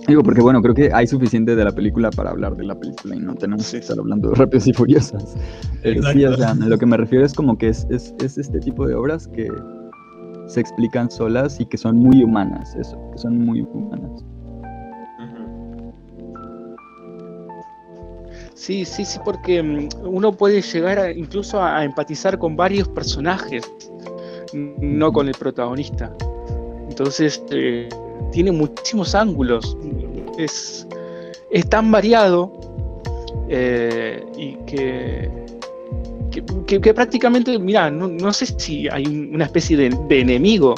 [0.08, 3.14] digo, porque bueno, creo que hay suficiente de la película para hablar de la película
[3.14, 5.34] y no tenemos que estar hablando de Rápidos y Furiosos.
[5.82, 8.60] Pero sí, o sea, lo que me refiero es como que es, es, es este
[8.60, 9.48] tipo de obras que
[10.46, 14.24] se explican solas y que son muy humanas, eso, que son muy humanas.
[18.54, 23.68] Sí, sí, sí, porque mm, uno puede llegar a- incluso a, empatizar con varios personajes,
[24.52, 26.12] n- no con el protagonista.
[26.88, 27.88] Entonces, eh,
[28.30, 29.76] tiene muchísimos ángulos.
[30.38, 30.86] Es,
[31.50, 32.52] es tan variado
[33.48, 35.30] eh, y que,
[36.66, 40.74] que, prácticamente, mira, no, no sé si hay un- una especie de, de enemigo.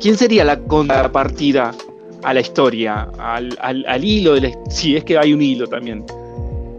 [0.00, 1.72] ¿Quién sería la contrapartida
[2.24, 5.66] a la historia, al, al- al hilo de la si es que hay un hilo
[5.66, 6.04] también,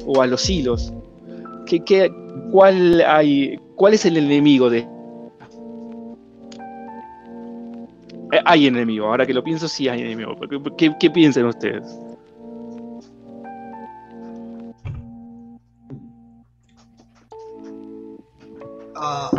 [0.05, 0.91] o a los hilos.
[1.65, 2.11] ¿Qué, qué-
[2.51, 4.87] cuál, hay, ¿Cuál es el enemigo de
[8.31, 10.35] Eh, Hay enemigo, ahora que lo pienso, sí hay enemigo.
[10.77, 11.83] ¿Qué, qué, piensan ustedes?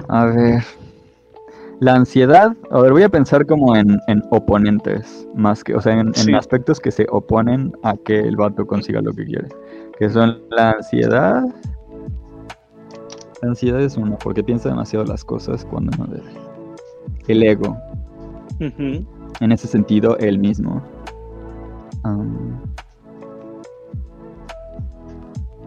[0.09, 0.65] A ver.
[1.81, 5.93] La ansiedad, a ver, voy a pensar como en, en oponentes, más que, o sea,
[5.93, 9.49] en, aspectos que se oponen a que el vato consiga lo que quiere.
[9.99, 11.45] Que son la ansiedad.
[13.43, 16.31] La ansiedad es uno, porque piensa demasiado las cosas cuando no debe.
[17.29, 17.77] El ego,
[18.59, 20.83] en ese sentido, él mismo.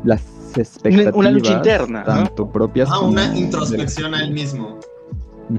[0.04, 0.24] Las
[0.58, 1.14] expectativas.
[1.14, 2.06] una lucha interna, ¿no?
[2.06, 4.80] Tanto propias ah, como una introspección a él mismo.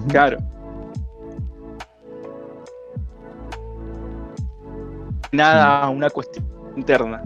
[0.09, 0.38] Claro.
[5.32, 6.45] Nada, una cuestión
[6.76, 7.22] interna.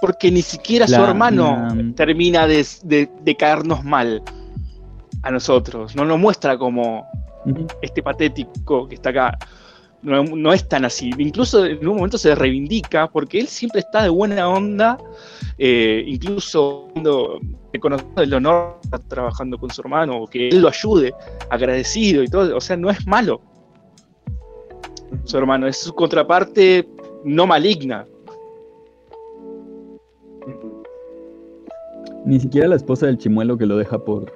[0.00, 4.22] Porque ni siquiera su hermano la- termina de, de- de caernos mal
[5.22, 5.94] a nosotros.
[5.96, 7.06] No nos muestra como
[7.82, 9.38] este patético que está acá.
[10.02, 11.10] No, no es tan así.
[11.18, 14.98] Incluso en un momento se reivindica porque él siempre está de buena onda.
[15.58, 17.40] eh, incluso cuando
[17.76, 21.14] reconoce el honor de estar trabajando con su hermano o que él lo ayude,
[21.50, 22.56] agradecido y todo.
[22.56, 23.40] O sea, no es malo
[25.24, 26.88] su hermano, es su contraparte
[27.24, 28.06] no maligna.
[32.24, 34.32] Ni siquiera la esposa del chimuelo que lo deja por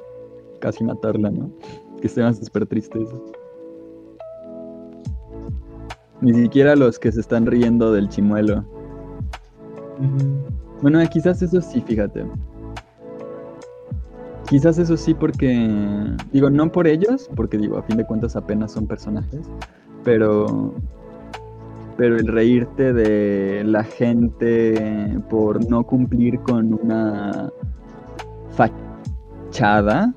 [0.60, 1.50] casi matarla, ¿no?
[2.00, 3.24] Que se me hace súper triste eso.
[6.20, 8.64] Ni siquiera los que se están riendo del chimuelo.
[10.82, 12.24] Bueno, quizás eso sí, fíjate.
[14.50, 15.70] Quizás eso sí porque,
[16.32, 19.48] digo, no por ellos, porque digo, a fin de cuentas apenas son personajes,
[20.02, 20.74] pero,
[21.96, 27.48] pero el reírte de la gente por no cumplir con una
[28.50, 30.12] fachada,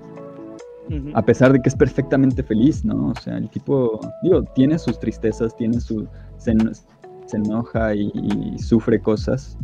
[1.14, 3.10] a pesar de que es perfectamente feliz, ¿no?
[3.10, 6.08] O sea, el tipo, digo, tiene sus tristezas, tiene su,
[6.38, 9.60] se enoja y, y sufre cosas,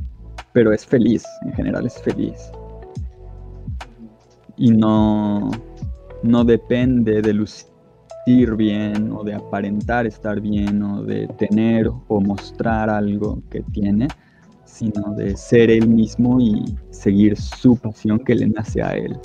[0.54, 2.52] pero es feliz, en general es feliz.
[4.60, 5.50] Y no,
[6.22, 7.66] no depende de lucir
[8.56, 14.08] bien o de aparentar estar bien o de tener o mostrar algo que tiene,
[14.66, 19.18] sino de ser él mismo y seguir su pasión que le nace a él.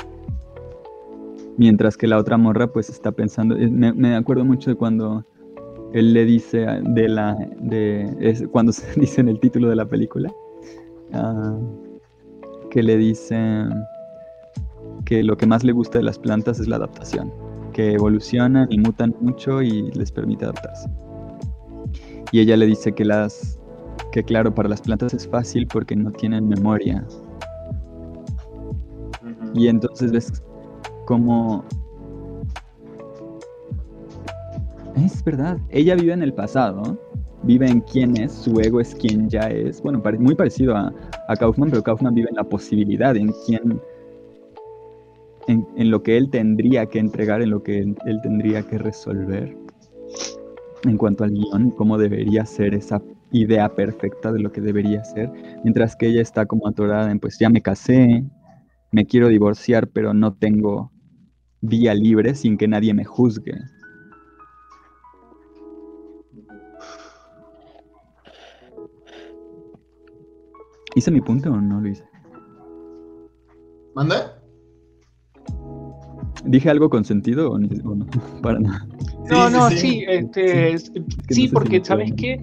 [1.57, 5.24] Mientras que la otra morra pues está pensando, eh, me, acuerdo mucho de cuando
[5.93, 10.32] él le dice de la, de, cuando se dice en el título de la película,
[11.12, 11.59] ah,
[12.70, 13.37] que le dice
[15.05, 17.32] que lo que más le gusta de las plantas es la adaptación,
[17.72, 20.88] que evolucionan y mutan mucho y les permite adaptarse.
[22.32, 23.59] Y ella le dice que las,
[24.12, 27.05] que claro, para las plantas es fácil porque no tienen memoria,
[29.55, 30.42] y entonces ves
[31.07, 31.64] como...
[34.96, 36.98] Es verdad, ella vive en el pasado,
[37.42, 39.82] vive en quién es, su ego es quien ya es.
[39.82, 40.92] Bueno, muy parecido a,
[41.28, 43.80] a Kaufman, pero Kaufman vive en la posibilidad, en quién
[45.47, 49.57] en, en, lo que él tendría que entregar, en lo que él, tendría que resolver
[50.84, 53.01] en cuanto al guion, cómo debería ser esa
[53.32, 55.30] idea perfecta de lo que debería ser,
[55.62, 58.24] mientras que ella está como atorada en, pues ya me casé,
[58.92, 60.92] me quiero divorciar, pero no tengo
[61.61, 63.55] vía libre sin que nadie me juzgue.
[70.95, 72.05] ¿Hice mi punto o no lo hice?
[73.95, 74.34] ¿Manda?
[76.45, 78.07] ¿Dije algo con sentido o, no?
[78.43, 78.87] Para nada.
[79.30, 80.05] No, no, sí, sí, sí.
[80.09, 82.41] este, es- no sí, sé porque sabes qué,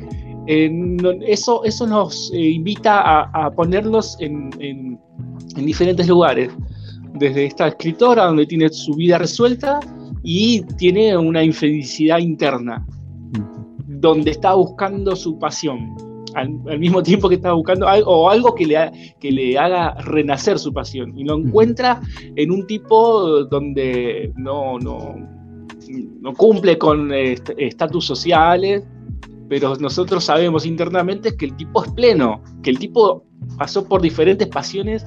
[0.47, 4.99] Eh, no- eso, eso nos eh, invita a, a ponerlos en, en-
[5.55, 6.49] en diferentes lugares.
[7.13, 9.79] Desde esta escritora donde tiene su vida resuelta
[10.23, 12.83] y tiene una infelicidad interna,
[13.87, 15.95] donde está buscando su pasión.
[16.35, 19.57] Al, al mismo tiempo que está buscando algo, o algo que le, ha- que le
[19.57, 21.17] haga renacer su pasión.
[21.17, 21.99] Y lo encuentra
[22.35, 25.15] en un tipo donde no, no,
[26.21, 28.83] no cumple con est- estatus sociales,
[29.49, 33.25] pero nosotros sabemos internamente que el tipo es pleno, que el tipo
[33.57, 35.05] pasó por diferentes pasiones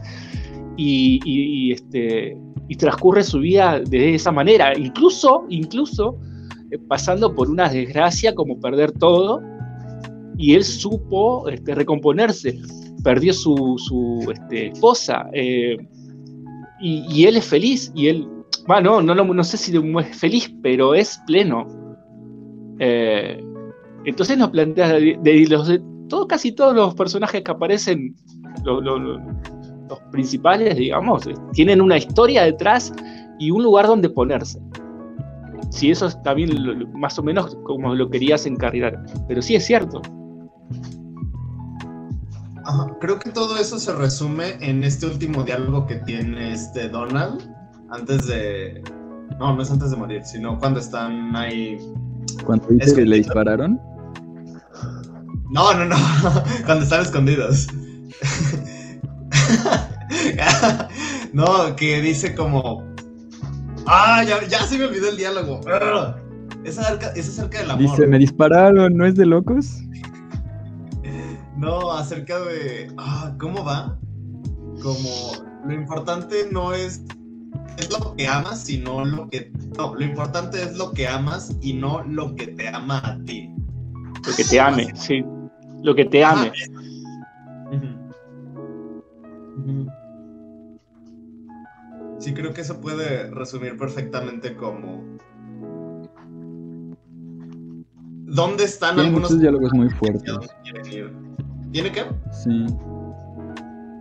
[0.76, 2.36] y, y- y, este,
[2.68, 6.18] y transcurre su vida de esa manera, incluso, incluso
[6.70, 9.40] eh, pasando por una desgracia como perder todo,
[10.36, 12.58] y él supo este, recomponerse,
[13.02, 15.76] perdió su, su este, esposa, eh,
[16.80, 18.28] y, él es feliz, y él,
[18.66, 21.66] bueno, no, no, no sé si es feliz, pero es pleno.
[22.78, 23.42] Eh,
[24.04, 25.18] entonces nos plantea de,
[26.28, 28.14] casi todos los personajes que aparecen,
[28.64, 29.18] lo- lo- lo-
[29.88, 32.92] los principales, digamos, eh, tienen una historia detrás
[33.38, 34.60] y un lugar donde ponerse.
[35.70, 36.50] Si eso es también
[36.94, 39.02] más o menos como lo querías encarrilar.
[39.26, 40.02] Pero sí es cierto.
[42.66, 47.42] Ajá, Creo que todo eso se resume en este último diálogo que tiene este Donald
[47.90, 48.82] antes de.
[49.38, 51.78] No, no es antes de morir, sino cuando están ahí.
[52.44, 53.80] Cuando dice que le dispararon,
[55.50, 55.96] No, no, no.
[56.66, 57.68] Cuando están escondidos.
[61.32, 62.82] no, que dice como.
[63.86, 65.60] Ah, ya, ya se me olvidó el diálogo.
[66.64, 67.82] Es acerca, es acerca del amor.
[67.82, 69.83] dice, me dispararon, ¿no es de locos?
[71.64, 72.92] No, acerca de.
[72.98, 73.98] Ah, ¿cómo va?
[74.82, 75.32] Como
[75.64, 77.02] lo importante no es,
[77.78, 79.50] es lo que amas, sino lo que.
[79.78, 83.50] No, lo importante es lo que amas y no lo que te ama a ti.
[84.26, 85.24] Lo que te ame, sí.
[85.82, 86.52] Lo que te ame.
[92.18, 95.02] Sí, creo que eso puede resumir perfectamente como.
[98.26, 100.34] ¿Dónde están Tiene algunos diálogos muy fuertes.
[101.74, 102.04] ¿Tiene qué?
[102.30, 102.66] Sí.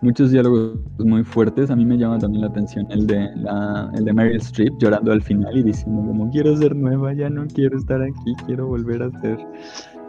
[0.04, 1.72] Muchos diálogos muy fuertes.
[1.72, 5.12] A mí me llama también la atención el de, la, el de Meryl Streep llorando
[5.12, 9.02] al final y diciendo como quiero ser nueva, ya no quiero estar aquí, quiero volver
[9.02, 9.40] a ser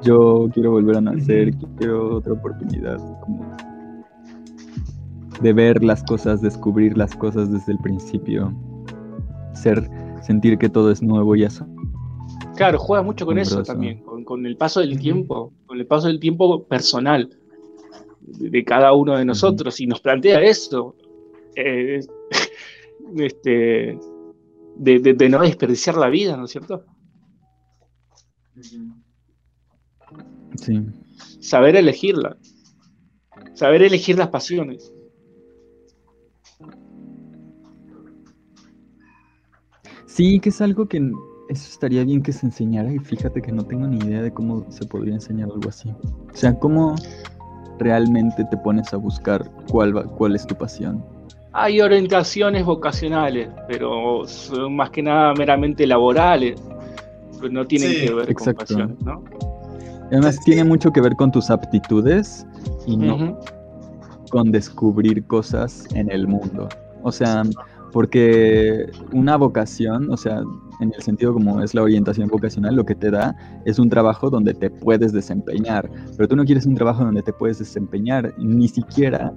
[0.02, 2.98] yo, quiero volver a nacer, quiero otra oportunidad.
[3.22, 3.56] Como
[5.40, 8.52] de ver las cosas, descubrir las cosas desde el principio.
[9.54, 9.88] Ser,
[10.20, 11.66] sentir que todo es nuevo y eso.
[12.56, 16.08] Claro, juega mucho con eso también, con, con el paso del tiempo, con el paso
[16.08, 17.30] del tiempo personal
[18.26, 20.96] de, cada uno de nosotros y nos plantea eso,
[21.56, 22.00] eh,
[23.16, 23.98] este,
[24.76, 26.84] de, de- de no desperdiciar la vida, ¿no es cierto?
[30.56, 30.80] Sí.
[31.40, 32.36] Saber elegirla,
[33.54, 34.92] saber elegir las pasiones.
[40.06, 40.98] Sí, que es algo que
[41.48, 44.70] eso estaría bien que se enseñara y fíjate que no tengo ni idea de cómo
[44.70, 45.90] se podría enseñar algo así.
[45.90, 46.94] O sea, cómo
[47.78, 51.04] realmente te pones a buscar cuál, va- cuál es tu pasión.
[51.52, 56.60] Hay orientaciones vocacionales, pero son más que nada meramente laborales,
[57.38, 58.44] pues no tienen Sí, que ver exacto.
[58.44, 59.22] con pasiones, ¿no?
[60.10, 62.46] Además, tiene mucho que ver con tus aptitudes
[62.86, 63.38] y no
[64.30, 66.68] con descubrir cosas en el mundo.
[67.02, 67.42] O sea,
[67.94, 70.42] porque una vocación, o sea,
[70.80, 74.30] en el sentido como es la orientación vocacional, lo que te da es un trabajo
[74.30, 78.66] donde te puedes desempeñar, pero tú no quieres un trabajo donde te puedes desempeñar, ni
[78.66, 79.32] siquiera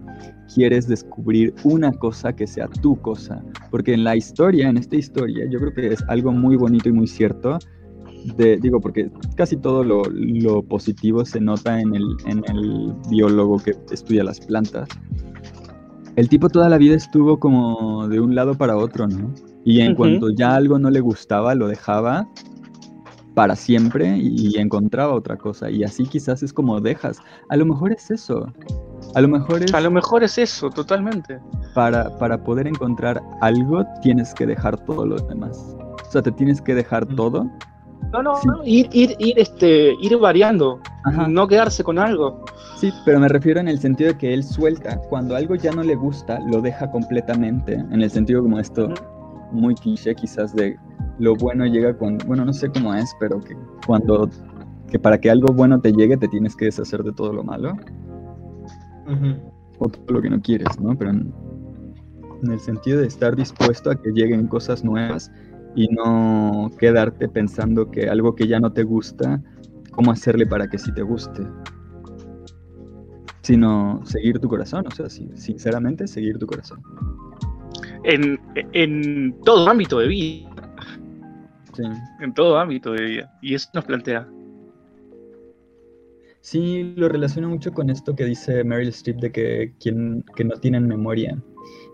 [0.51, 5.45] quieres descubrir una cosa que sea tu cosa, porque en la historia, en esta historia,
[5.47, 7.59] yo creo que es algo muy bonito y muy cierto.
[8.35, 14.89] Digo, porque casi todo lo, positivo se nota en el biólogo que estudia las plantas.
[16.18, 19.32] El tipo toda la vida estuvo como de un lado para otro, ¿no?
[19.63, 22.28] Y en cuanto ya algo no le gustaba, lo dejaba
[23.36, 25.70] para siempre y encontraba otra cosa.
[25.70, 27.20] Y así quizás es como dejas.
[27.49, 28.51] A lo mejor es eso.
[29.13, 31.39] A lo mejor es A lo mejor es eso, totalmente.
[31.76, 35.76] para, para poder encontrar algo, tienes que dejar todo lo demás.
[36.07, 37.47] O sea, te tienes que dejar todo.
[38.13, 38.47] No, no, Sí.
[38.47, 41.27] no, ir, ir, ir, este, ir variando, Ajá.
[41.27, 42.43] no quedarse con algo.
[42.77, 44.97] Sí, pero me refiero en el sentido de que él suelta.
[45.09, 47.73] Cuando algo ya no le gusta, lo deja completamente.
[47.73, 48.89] En el sentido como esto,
[49.51, 50.77] muy cliché quizás de
[51.19, 53.55] lo bueno llega cuando, bueno, no sé cómo es, pero que
[53.85, 54.29] cuando,
[54.89, 57.73] que para que algo bueno te llegue te tienes que deshacer de todo lo malo.
[59.79, 60.95] O todo lo que no quieres, ¿no?
[60.97, 61.33] Pero en,
[62.43, 65.31] en el sentido de estar dispuesto a que lleguen cosas nuevas
[65.78, 69.39] y no quedarte pensando que algo que ya no te gusta,
[69.91, 71.43] cómo hacerle para que sí te guste.
[73.43, 76.82] Sino seguir tu corazón, o sea, sinceramente seguir tu corazón.
[78.03, 78.39] En,
[78.73, 80.49] en todo ámbito de vida.
[81.73, 81.84] Sí.
[82.21, 83.32] En todo ámbito de vida.
[83.43, 84.28] Y eso nos plantea.
[86.41, 90.55] Sí, lo relaciono mucho con esto que dice Meryl Streep de que, quien, que no
[90.55, 91.38] tienen memoria.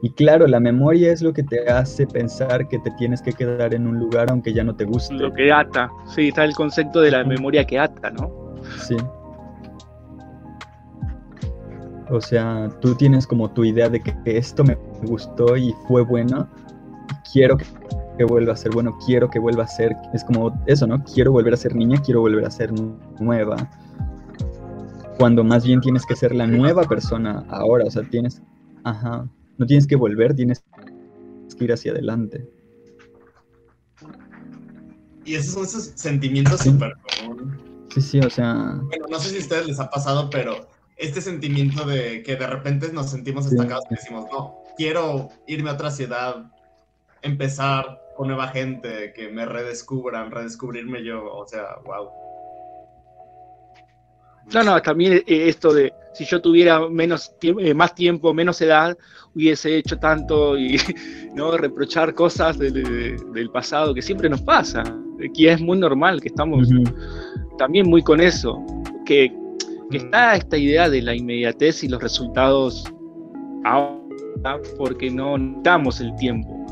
[0.04, 3.74] Y claro, la memoria es lo que te hace pensar que te tienes que quedar
[3.74, 5.14] en un lugar aunque ya no te guste.
[5.14, 5.90] Lo que ata.
[6.14, 8.30] Sí, está el concepto de la memoria que ata, ¿no?
[8.80, 8.98] Sí.
[12.10, 16.50] O sea, tú tienes como tu idea de que esto me gustó y fue bueno.
[17.32, 17.66] Quiero que,
[18.18, 19.96] que vuelva a ser bueno, quiero que vuelva a ser.
[20.14, 21.02] Es como eso, ¿no?
[21.06, 22.74] Quiero volver a ser niña, quiero volver a ser
[23.22, 23.56] nueva.
[25.18, 27.86] Cuando más bien tienes que ser la nueva persona ahora.
[27.86, 28.42] O sea, tienes.
[28.84, 29.26] Ajá.
[29.58, 30.64] No tienes que volver, tienes
[31.58, 32.48] que ir hacia adelante.
[35.26, 36.72] Y esos son esos sentimientos Sí.
[36.72, 37.60] súper comunes.
[37.94, 38.80] Sí, sí, o sea.
[38.84, 42.48] Bueno, no sé si a ustedes les ha pasado, pero este sentimiento de que de
[42.48, 43.52] repente nos sentimos Sí.
[43.52, 46.52] estancados y decimos, no, quiero irme a otra ciudad,
[47.22, 52.10] empezar con nueva gente, que me redescubran, redescubrirme yo, o sea, wow.
[54.54, 58.98] No, no, también eh, esto de si yo tuviera menos eh, más tiempo, menos edad,
[59.36, 60.78] hubiese hecho tanto y
[61.36, 64.84] no reprochar cosas del, de- del pasado que siempre nos pasa,
[65.34, 66.68] que es muy normal, que estamos
[67.58, 68.64] también muy con eso,
[69.06, 69.36] que,
[69.90, 72.84] que está esta idea de la inmediatez y los resultados
[73.64, 76.66] ahora porque no damos el tiempo.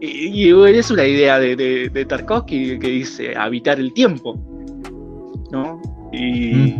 [0.00, 4.36] Y, y es una idea de, de, Tarkovsky que dice habitar el tiempo,
[5.52, 5.80] ¿no?
[6.12, 6.74] Y.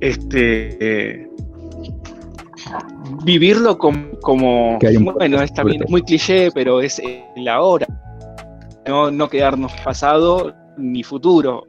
[0.00, 1.28] este eh,
[3.24, 5.90] vivirlo com- como, Que hay un bueno es también fuerte.
[5.90, 7.00] muy cliché pero es
[7.36, 7.86] el ahora
[8.86, 11.64] no, no quedarnos pasado ni futuro.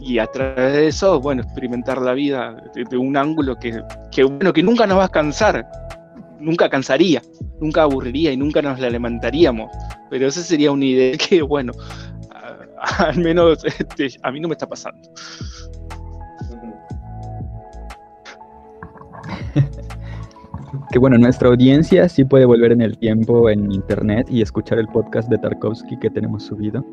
[0.00, 3.82] Y a través de eso bueno experimentar la vida de, de un ángulo que,
[4.12, 5.66] que bueno que nunca nos va a cansar
[6.38, 7.20] nunca cansaría
[7.60, 9.68] nunca aburriría y nunca nos la levantaríamos.
[10.10, 11.72] Pero esa sería una idea que bueno
[12.30, 15.00] a- al menos este, a mí no me está pasando
[20.92, 24.86] Que bueno, nuestra audiencia sí puede volver en el tiempo en internet y escuchar el
[24.88, 26.84] podcast de Tarkovsky que tenemos subido.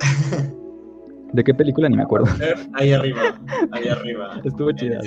[1.32, 1.88] ¿De qué película?
[1.88, 2.26] Ni me acuerdo.
[2.74, 3.22] Ahí arriba,
[3.72, 4.40] ahí arriba.
[4.44, 5.00] Estuvo chida.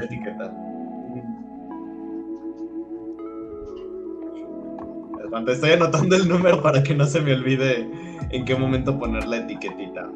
[5.48, 7.88] estoy anotando el número para que no se me olvide
[8.32, 10.08] en qué momento poner la etiquetita.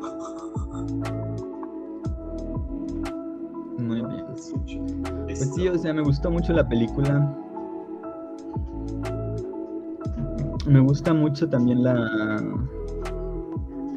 [3.78, 4.26] Muy bien.
[5.38, 7.36] Pues sí, o sea, me gustó mucho la película.
[10.66, 12.42] Me gusta mucho también la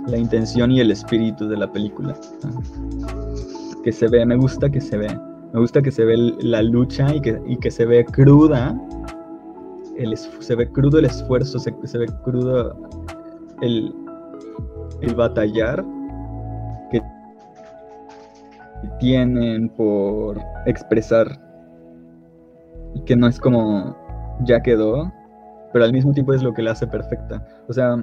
[0.06, 2.16] la intención y el espíritu de la película.
[3.82, 5.08] Que se ve, me gusta que se ve.
[5.52, 8.78] Me gusta que se ve la lucha y que, y que se ve cruda.
[9.96, 12.76] El, se ve crudo el esfuerzo, se, se ve crudo
[13.62, 13.94] el,
[15.00, 15.84] el batallar
[18.98, 21.40] tienen por expresar
[22.94, 23.96] y que no es como
[24.44, 25.12] ya quedó,
[25.72, 27.46] pero al mismo tiempo es lo que la hace perfecta.
[27.68, 27.96] O sea,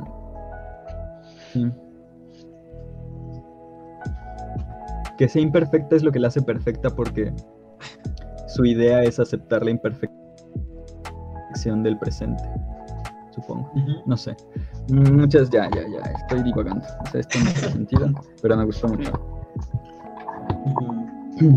[1.52, 1.72] sí.
[5.18, 7.34] que sea imperfecta es lo que la hace perfecta porque
[8.48, 12.44] su idea es aceptar la imperfección del presente,
[13.32, 13.72] supongo.
[14.06, 14.36] No sé.
[14.90, 16.86] Muchas, ya, ya, ya, estoy divagando.
[17.04, 18.10] O sea, esto no tiene sentido,
[18.42, 19.33] pero me gustó mucho.
[21.40, 21.56] Mm,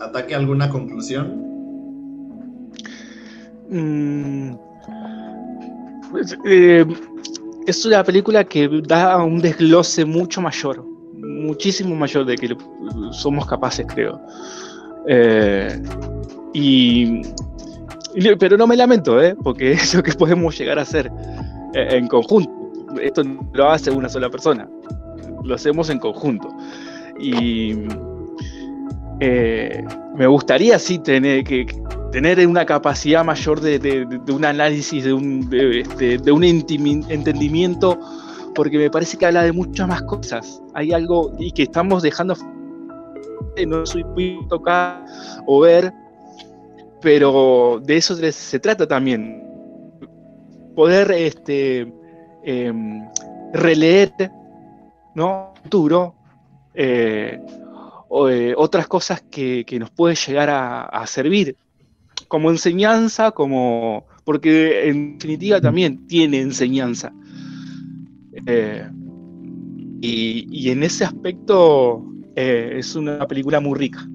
[0.00, 1.44] ¿Ataque alguna conclusión?
[3.70, 4.52] Mm,
[6.10, 6.86] pues, eh,
[7.66, 10.84] es una película que da un desglose mucho mayor,
[11.14, 12.56] muchísimo mayor de que
[13.12, 14.20] somos capaces, creo.
[15.06, 15.80] Eh,
[16.54, 17.22] y-
[18.38, 19.36] pero no me lamento, ¿eh?
[19.42, 21.10] porque es lo que podemos llegar a hacer
[21.74, 22.50] eh, en conjunto.
[23.02, 24.68] Esto no lo hace una sola persona,
[25.44, 26.48] lo hacemos en conjunto.
[27.20, 27.74] Y
[29.20, 29.84] eh,
[30.14, 31.66] me gustaría sí tener que,
[32.12, 37.98] tener una capacidad mayor de, un análisis, de un, de, este, un entendimiento,
[38.54, 40.62] porque me parece que habla de muchas más cosas.
[40.74, 42.34] Hay algo y que estamos dejando,
[43.66, 45.04] no soy muy tocar
[45.46, 45.92] o ver,
[47.00, 49.44] pero de eso se, se trata también.
[50.74, 51.92] Poder este,
[52.44, 53.04] em,
[53.52, 54.12] releer,
[55.14, 55.52] ¿no?
[55.62, 56.14] Futuro,
[56.80, 57.40] eh,
[58.08, 61.56] o, eh, otras cosas que, que nos puede llegar a, a servir
[62.28, 67.12] como enseñanza, como porque en definitiva también tiene enseñanza.
[68.46, 68.88] Eh,
[70.00, 72.04] y, y en ese aspecto
[72.36, 74.08] es una película muy rica.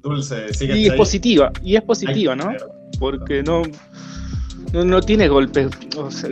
[0.00, 2.52] Dulce, sigue Y es positiva, y es positiva, ¿no?
[3.00, 3.62] Porque no,
[4.76, 6.28] no, no tiene golpes, o sea,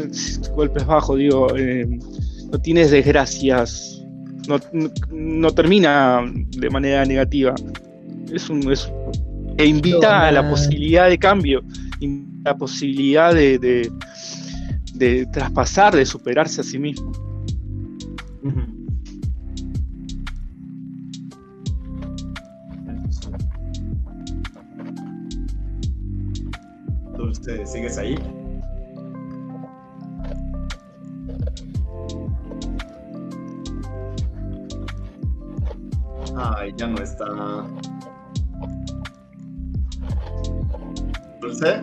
[0.54, 1.86] golpes bajos, digo, eh,
[2.52, 4.04] no tienes desgracias,
[4.46, 7.54] no, no, no termina de manera negativa.
[8.30, 8.90] Es un, es,
[9.56, 11.62] e invita a la posibilidad de cambio,
[12.44, 13.90] la posibilidad de, de,
[14.94, 17.12] de traspasar, de superarse a sí mismo.
[18.42, 18.60] Ujú.
[27.16, 28.18] Dulce, ¿sigues ahí?
[36.36, 37.24] Ay, ya no está.
[41.40, 41.80] Dulce.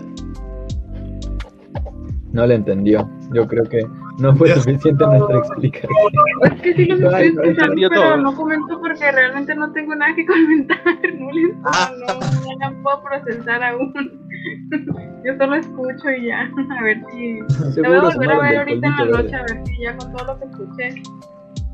[2.33, 3.09] No le entendió.
[3.33, 3.79] Yo creo que
[4.19, 4.63] no fue Dios.
[4.63, 5.89] suficiente nuestra explicación.
[6.43, 8.17] Es que sí los estoy no, escuchando, entendió pero todo.
[8.17, 10.79] no comento porque realmente no tengo nada que comentar.
[11.17, 13.93] No, les- no, no la puedo procesar aún.
[15.25, 16.41] Yo solo escucho y ya.
[16.79, 17.39] A ver si.
[17.81, 19.35] La voy a volver a ver ahorita en la noche, verde.
[19.35, 21.01] a ver si ya con todo lo que escuché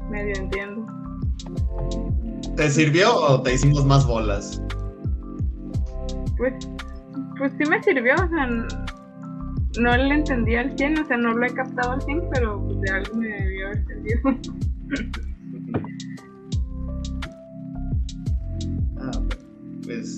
[0.10, 0.86] medio entiendo.
[2.58, 4.60] ¿Te sirvió o te hicimos más bolas?
[6.38, 6.54] Pues,
[7.38, 8.48] pues sí me sirvió, o sea,
[9.80, 12.82] no le entendí al 100, o sea, no lo he captado al 100, pero pues,
[12.82, 14.22] de algo me debió haber servido.
[19.00, 19.12] Ah,
[19.84, 20.18] pues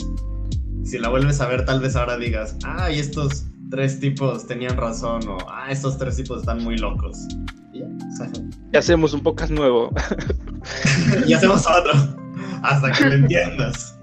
[0.83, 4.77] si la vuelves a ver, tal vez ahora digas, ah, y estos tres tipos tenían
[4.77, 7.27] razón, o ah, estos tres tipos están muy locos.
[7.73, 8.31] Y, ya, o sea,
[8.73, 9.91] Y hacemos un podcast nuevo.
[11.27, 12.18] y hacemos otro,
[12.63, 13.99] hasta que lo entiendas.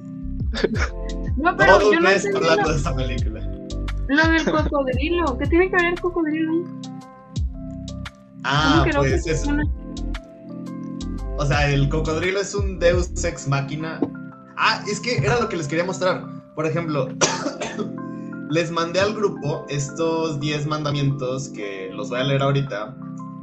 [1.37, 3.41] No, pero Todo yo un no mes hablando de esta película.
[4.09, 5.39] lo del cocodrilo.
[5.39, 6.65] ¿Qué tiene que ver el cocodrilo?
[8.45, 9.47] Ah, ¿Cómo que no pues es,
[11.39, 14.01] o sea, el cocodrilo es un Deus Ex Máquina.
[14.57, 16.25] Ah, es que era lo que les quería mostrar.
[16.55, 17.09] Por ejemplo,
[18.51, 22.97] les mandé al grupo estos 10 mandamientos que los voy a leer ahorita,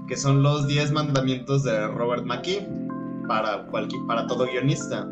[0.07, 2.67] que son los 10 mandamientos de Robert McKee
[3.27, 5.07] para, cualquier, para todo guionista.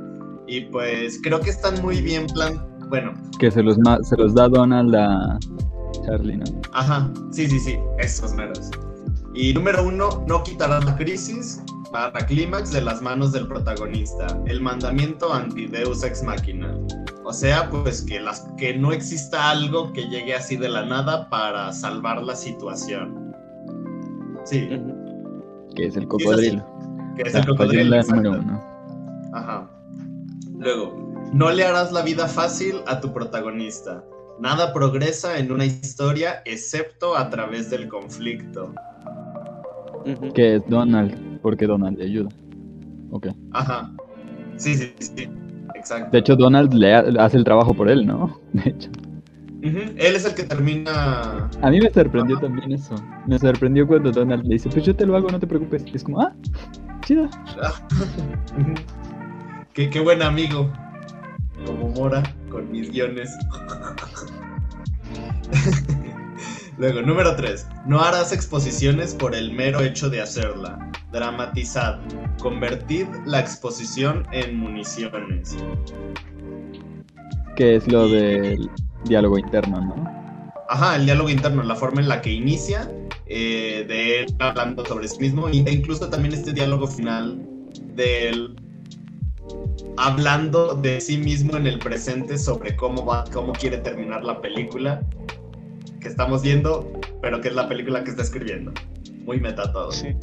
[0.47, 2.67] Y pues creo que están muy bien plan...
[2.89, 5.39] Bueno, Que se los, se los da Donald a
[6.05, 6.45] Charlie, ¿no?
[6.73, 8.69] Ajá, sí, sí, sí, esos meros.
[9.33, 14.27] Y número uno, no quitarás la crisis barra clímax de las manos del protagonista.
[14.45, 16.77] El mandamiento anti Deus ex machina.
[17.23, 21.29] O sea, pues que, las, que no exista algo que llegue así de la nada
[21.29, 23.33] para salvar la situación.
[24.43, 24.67] Sí,
[25.75, 26.65] Que es el cocodrilo.
[27.15, 28.01] Que es La el cocodrilo.
[28.03, 28.63] fábula número uno.
[29.33, 29.69] Ajá.
[30.59, 34.03] Luego, no le harás la vida fácil a tu protagonista.
[34.39, 38.73] Nada progresa en una historia excepto a través del conflicto.
[40.33, 42.29] Que es Donald, porque Donald le ayuda.
[43.11, 43.27] Ok.
[43.51, 43.91] Ajá.
[44.57, 45.29] Sí, sí, sí.
[45.75, 46.09] Exacto.
[46.11, 48.39] De hecho, Donald le ha- hace el trabajo por él, ¿no?
[48.53, 48.89] De hecho.
[49.63, 51.47] Él es el que termina.
[51.61, 52.95] A mí me sorprendió también eso.
[53.27, 55.83] Me sorprendió cuando Donald le dice, pues yo te lo hago, no te preocupes.
[55.85, 56.33] Y es como, ah,
[57.11, 57.29] chido.
[59.73, 60.71] Qué, qué buen amigo.
[61.65, 63.29] Como Mora, con mis guiones.
[66.77, 67.67] Luego, número 3.
[67.85, 70.91] No harás exposiciones por el mero hecho de hacerla.
[71.13, 71.99] Dramatizad.
[72.41, 75.55] Convertid la exposición en municiones.
[77.55, 78.69] Que es lo del
[79.05, 80.20] diálogo interno, ¿no?
[80.72, 82.89] Ajá, el diálogo interno, la forma en la que inicia,
[83.26, 87.45] eh, de él hablando sobre sí mismo, e incluso también este diálogo final
[87.93, 88.56] de él
[89.98, 95.06] hablando de sí mismo en el presente sobre cómo va, cómo quiere terminar la película
[95.99, 96.89] que estamos viendo,
[97.22, 98.72] pero que es la película que está escribiendo.
[99.26, 99.91] Muy meta todo.
[99.91, 100.15] Sí.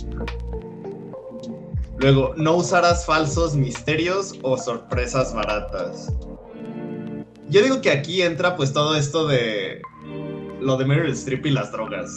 [1.98, 6.10] Luego, no usarás falsos misterios o sorpresas baratas.
[7.50, 9.82] Yo digo que aquí entra pues todo esto de
[10.60, 12.14] lo de Meryl Streep y las drogas.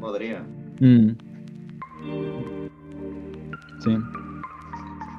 [0.00, 0.42] Podría.
[0.80, 1.10] Mm.
[3.84, 3.98] Sí.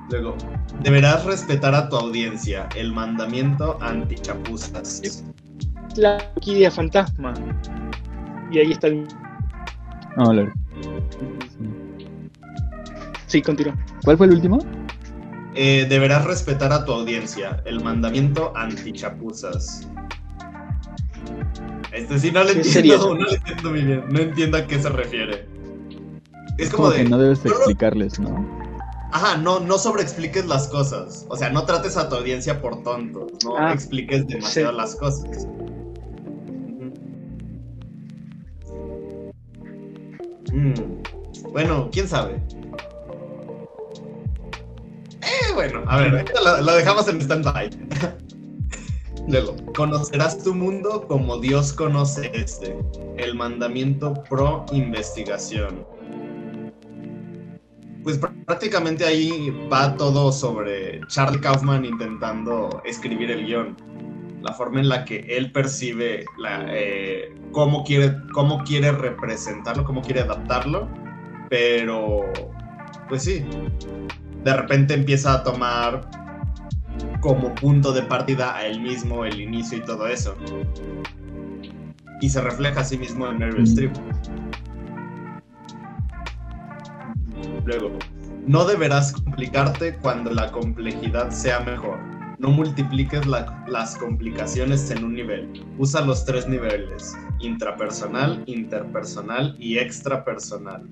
[0.09, 0.35] Luego,
[0.83, 5.23] deberás respetar a tu audiencia, el mandamiento anti-chapuzas.
[5.95, 7.33] La orquídea fantasma.
[8.51, 9.07] Y ahí está el.
[10.17, 10.53] Vamos a ver.
[13.27, 13.75] Sí, continúa.
[14.03, 14.59] ¿Cuál fue el último?
[15.55, 19.87] Eh, deberás respetar a tu audiencia, el mandamiento anti-chapuzas.
[21.91, 24.03] Este sí no le ¿Qué sería entiendo, no le entiendo muy bien.
[24.09, 25.47] No entiendo a qué se refiere.
[26.57, 27.03] Es Es como, como de.
[27.03, 28.61] que no debes no explicarles, ¿no?
[29.13, 31.25] Ajá, no, no sobreexpliques las cosas.
[31.29, 33.31] O sea, no trates a tu audiencia por tontos.
[33.43, 34.77] No Ah, expliques demasiado sí.
[34.77, 35.47] las cosas.
[40.51, 40.73] Mm,
[41.51, 42.41] Bueno, quién sabe.
[45.21, 47.69] Eh, bueno, a ver, lo, lo dejamos en stand-by.
[49.75, 52.77] Conocerás tu mundo como Dios conoce este.
[53.17, 55.85] El mandamiento pro investigación.
[58.03, 63.77] Pues pr- prácticamente ahí va todo sobre Charlie Kaufman intentando escribir el guion.
[64.41, 70.01] La forma en la que él percibe la, eh, cómo, quiere, cómo quiere representarlo, cómo
[70.01, 70.87] quiere adaptarlo.
[71.47, 72.21] Pero,
[73.07, 73.45] pues sí,
[74.43, 76.09] de repente empieza a tomar
[77.19, 80.35] como punto de partida a él mismo, el inicio y todo eso.
[82.21, 83.63] Y se refleja a sí mismo en Meryl.
[83.63, 83.91] Streep.
[87.65, 87.91] Luego,
[88.47, 91.99] no deberás complicarte cuando la complejidad sea mejor.
[92.39, 95.63] No multipliques la- las complicaciones en un nivel.
[95.77, 100.87] Usa los tres niveles, intrapersonal, interpersonal y extrapersonal.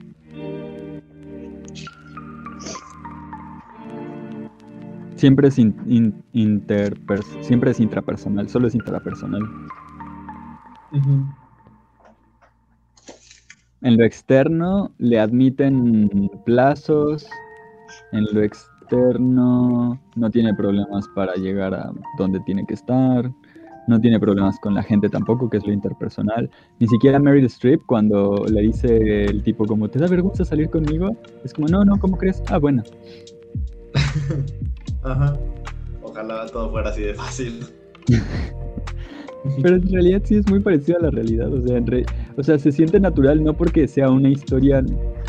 [5.19, 9.41] Siempre es, in- in- interpers- siempre es intrapersonal, solo es intrapersonal.
[13.81, 17.27] En lo externo le admiten plazos,
[18.13, 23.29] en lo externo no tiene problemas para llegar a donde tiene que estar,
[23.89, 26.49] no tiene problemas con la gente tampoco, que es lo interpersonal.
[26.79, 31.09] Ni siquiera Meryl Streep cuando le dice el tipo como, ¿te da vergüenza salir conmigo?
[31.43, 32.41] Es como, no, no, ¿cómo crees?
[32.47, 32.83] Ah, bueno.
[35.03, 35.37] Ajá.
[36.01, 37.65] Ojalá todo fuera así de fácil.
[39.61, 41.51] Pero en realidad sí es muy parecido a la realidad.
[41.53, 42.05] O sea, en re-
[42.37, 44.83] o sea, se siente natural no porque sea una historia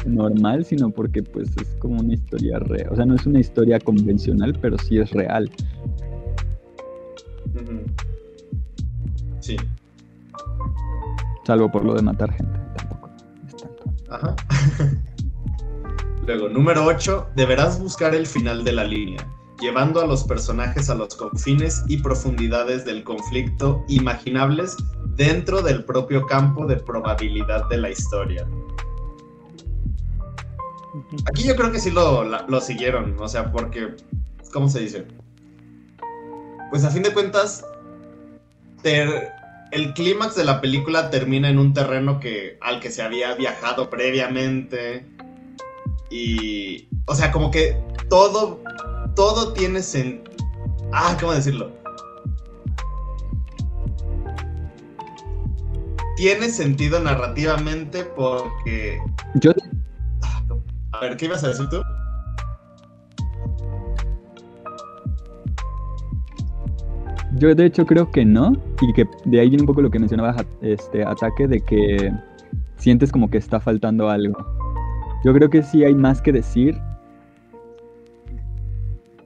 [0.07, 2.89] normal, sino porque pues es como una historia real.
[2.91, 5.49] O sea, no es una historia convencional, pero sí es real.
[9.41, 9.57] Sí.
[11.45, 12.59] Salvo por lo de matar gente.
[12.77, 13.11] Tampoco
[13.47, 13.85] es tanto.
[14.11, 14.37] Ajá.
[16.27, 17.29] Luego, número 8.
[17.37, 19.27] Deberás buscar el final de la línea,
[19.61, 24.77] llevando a los personajes a los confines y profundidades del conflicto imaginables
[25.17, 28.49] dentro del propio campo de probabilidad de la historia.
[31.29, 33.95] Aquí yo creo que sí lo, lo siguieron, o sea, porque,
[34.53, 35.07] ¿cómo se dice?
[36.71, 37.65] Pues a fin de cuentas,
[38.83, 43.91] el clímax de la película termina en un terreno que, al que se había viajado
[43.91, 45.07] previamente.
[46.11, 48.61] Y, o sea, como que todo,
[49.15, 50.23] todo tiene sen...
[50.93, 51.71] Ah, ¿cómo decirlo?
[56.17, 58.99] Tiene sentido narrativamente porque...
[59.37, 59.53] Yo,
[60.93, 61.81] A ver, ¿qué ibas a decir tú?
[67.41, 68.53] yo de hecho creo que no.
[68.81, 72.13] Y que de ahí viene un poco lo que mencionabas, este ataque, de que
[72.77, 74.60] sientes como que está faltando algo.
[75.25, 76.81] Yo creo que sí hay más que decir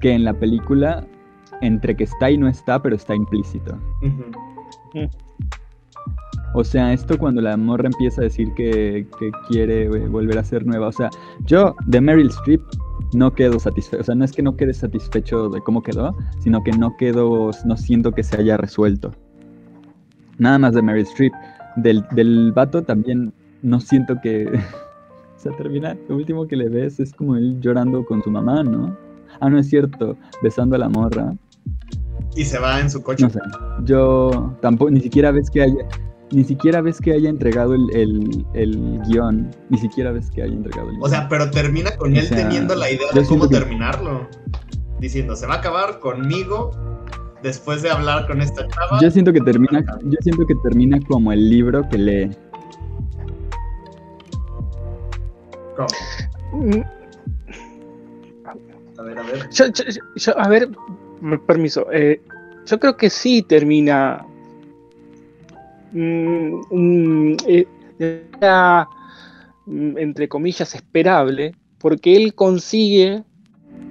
[0.00, 1.06] que en la película,
[1.60, 3.78] entre que está y no está, pero está implícito.
[6.56, 10.44] O sea, esto cuando la morra empieza a decir que, que quiere eh, volver a
[10.44, 10.88] ser nueva.
[10.88, 11.10] O sea,
[11.46, 12.62] yo de Meryl Streep
[13.12, 14.00] no quedo satisfecho.
[14.00, 17.50] O sea, no es que no quede satisfecho de cómo quedó, sino que no quedo,
[17.64, 19.12] no siento que se haya resuelto.
[20.38, 21.32] Nada más de Meryl Streep.
[21.76, 24.60] Del, del vato también no siento que...
[25.44, 28.96] sea, termina, lo último que le ves es como él llorando con su mamá, ¿no?
[29.40, 31.32] Ah, no es cierto, besando a la morra.
[32.36, 33.24] Y se va en su coche.
[33.24, 33.40] No sé,
[33.84, 35.86] yo tampoco, ni siquiera ves que haya,
[36.32, 40.52] ni siquiera ves que haya entregado el, el, el guion, ni siquiera ves que haya
[40.52, 41.04] entregado el guion.
[41.04, 44.26] O sea, pero termina con O él sea, teniendo la idea de cómo que- terminarlo.
[45.00, 46.70] Diciendo, se va a acabar conmigo
[47.42, 48.98] después de hablar con esta chava.
[49.02, 52.30] yo siento que termina, yo siento que termina como el libro que lee.
[55.76, 55.88] ¿Cómo?
[58.96, 59.48] A ver, a ver.
[59.50, 60.68] Yo, yo- yo- yo- a ver,
[61.20, 61.86] me- permiso.
[61.92, 62.20] eh,
[62.66, 64.24] yo creo que sí termina.
[65.92, 67.66] mm, mm, eh,
[69.66, 73.22] mm, entre comillas, esperable, porque él consigue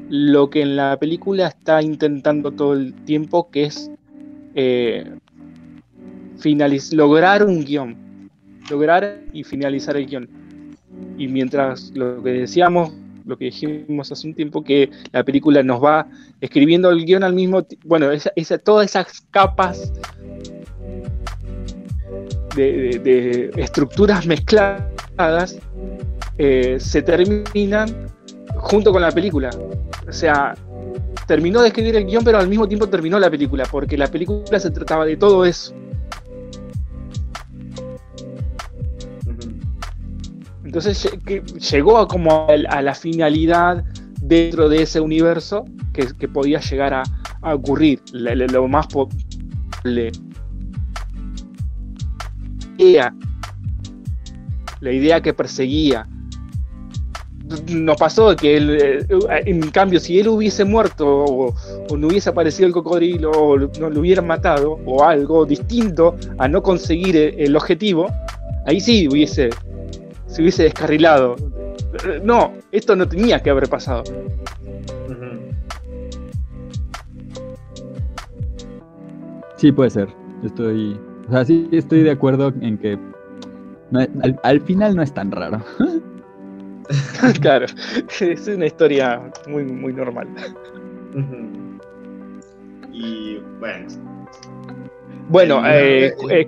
[0.10, 3.90] lo que en la película está intentando todo el tiempo, que es
[4.56, 5.10] eh,
[6.92, 7.96] lograr un guion.
[8.70, 10.30] Lograr y finalizar el guion.
[11.18, 12.92] Y mientras lo que decíamos,
[13.26, 16.08] lo que dijimos hace un tiempo, que la película nos va
[16.42, 18.08] escribiendo el guion al mismo tiempo, bueno,
[18.64, 19.94] todas esas capas
[22.56, 25.60] de- de estructuras mezcladas
[26.38, 28.08] eh, se terminan
[28.56, 29.50] junto con la película.
[30.08, 30.56] O sea,
[31.28, 34.60] terminó de escribir el guion, pero al mismo tiempo terminó la película, porque la película
[34.60, 35.74] se trataba de todo eso.
[40.74, 43.86] Entonces que llegó como a la finalidad
[44.20, 47.04] dentro de ese universo que, podía llegar a,
[47.54, 48.02] ocurrir.
[48.12, 50.12] Lo más posible.
[54.82, 56.08] La idea que perseguía.
[57.70, 59.06] Nos pasó que él, eh,
[59.46, 61.56] en cambio, si él hubiese muerto o,
[61.96, 66.64] no hubiese aparecido el cocodrilo o no lo hubieran matado o algo distinto a no
[66.64, 68.08] conseguir el- el objetivo,
[68.66, 69.52] ahí sí hubiese
[70.34, 71.36] se hubiese descarrilado.
[72.24, 74.04] No, esto no tenía que haber pasado.
[79.58, 80.10] Sí, puede ser.
[80.44, 81.00] Estoy.
[81.28, 82.98] O sea, sí estoy de acuerdo en que.
[83.92, 85.62] no al, al final no es tan raro.
[87.42, 87.68] claro,
[88.20, 90.28] es una historia muy, muy normal.
[92.92, 93.88] Y bueno.
[95.30, 96.48] Bueno, Eh, eh, eh,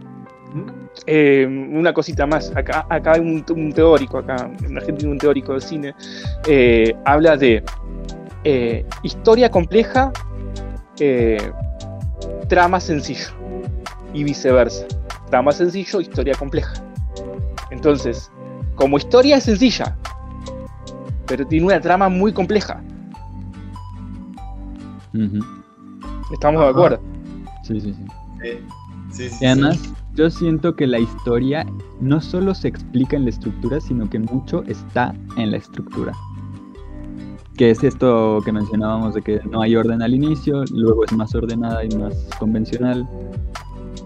[0.53, 0.84] Ujú.
[1.05, 2.51] Eh, una cosita más.
[2.55, 5.95] Acá, acá hay un, un teórico, acá en Argentina un teórico de cine,
[6.47, 7.63] eh, habla de
[8.43, 10.11] eh, historia compleja,
[10.99, 11.51] eh,
[12.47, 13.29] trama sencillo
[14.13, 14.85] y viceversa.
[15.29, 16.73] Trama sencillo, historia compleja.
[17.71, 18.31] Entonces,
[18.75, 19.97] como historia es sencilla,
[21.25, 22.81] pero tiene una trama muy compleja.
[26.31, 26.99] ¿Estamos de acuerdo?
[27.63, 28.05] Sí, sí, sí.
[28.43, 28.61] Eh,
[29.11, 29.93] sí, sí, sí.
[30.15, 31.65] Yo siento que la historia
[31.99, 36.13] no solo se explica en la estructura, sino que mucho está en la estructura.
[37.57, 41.35] Que es esto que mencionábamos de que no hay orden al inicio, luego es más
[41.35, 43.07] ordenada y más convencional,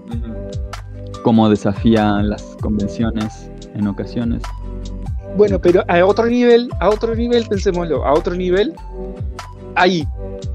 [0.10, 1.22] Ujú.
[1.24, 4.42] como desafía las convenciones en ocasiones.
[5.38, 8.74] Bueno, pero a otro nivel, a otro nivel, pensémoslo, a otro nivel,
[9.76, 10.08] hay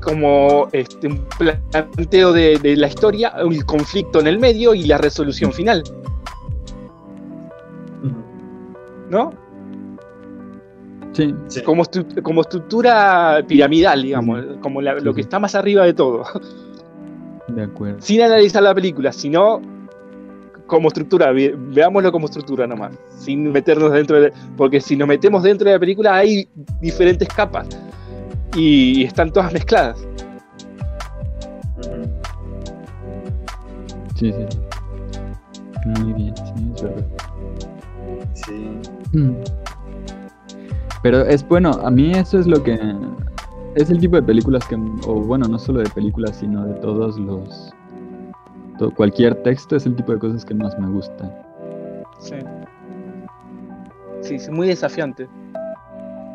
[0.02, 4.98] como este, un planteo de, de la historia, el conflicto en el medio y la
[4.98, 5.82] resolución final,
[8.02, 8.14] Ujú.
[9.10, 9.32] ¿no?
[11.12, 11.62] Sí, Sí.
[11.62, 16.24] Como, estru- como estructura piramidal, digamos, como la- lo que está más arriba de todo,
[17.48, 17.98] de acuerdo.
[18.00, 19.60] sin analizar la película, sino
[20.66, 24.32] como estructura, ve- veámoslo como estructura nomás, sin meternos dentro de...
[24.56, 26.48] Porque si nos metemos dentro de la película hay
[26.80, 27.68] diferentes capas
[28.54, 30.06] y están todas mezcladas.
[34.16, 34.46] Sí, sí.
[36.00, 37.06] Muy bien, sí, es verdad.
[38.34, 38.80] Sí.
[39.12, 39.34] Mm.
[41.02, 42.78] Pero es bueno, a mí eso es lo que
[43.74, 44.76] es el tipo de películas que,
[45.06, 47.70] o bueno, no solo de películas, sino de todos los,
[48.78, 51.30] to- cualquier texto es el tipo de cosas que más me gustan.
[52.20, 52.36] Sí.
[54.22, 55.28] Sí, es muy desafiante.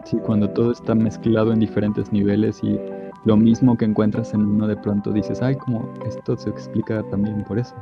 [0.10, 2.80] Sí, cuando todo está mezclado en diferentes niveles y
[3.26, 7.44] lo mismo que encuentras en uno de pronto dices, ay, como esto se explica también
[7.44, 7.76] por eso.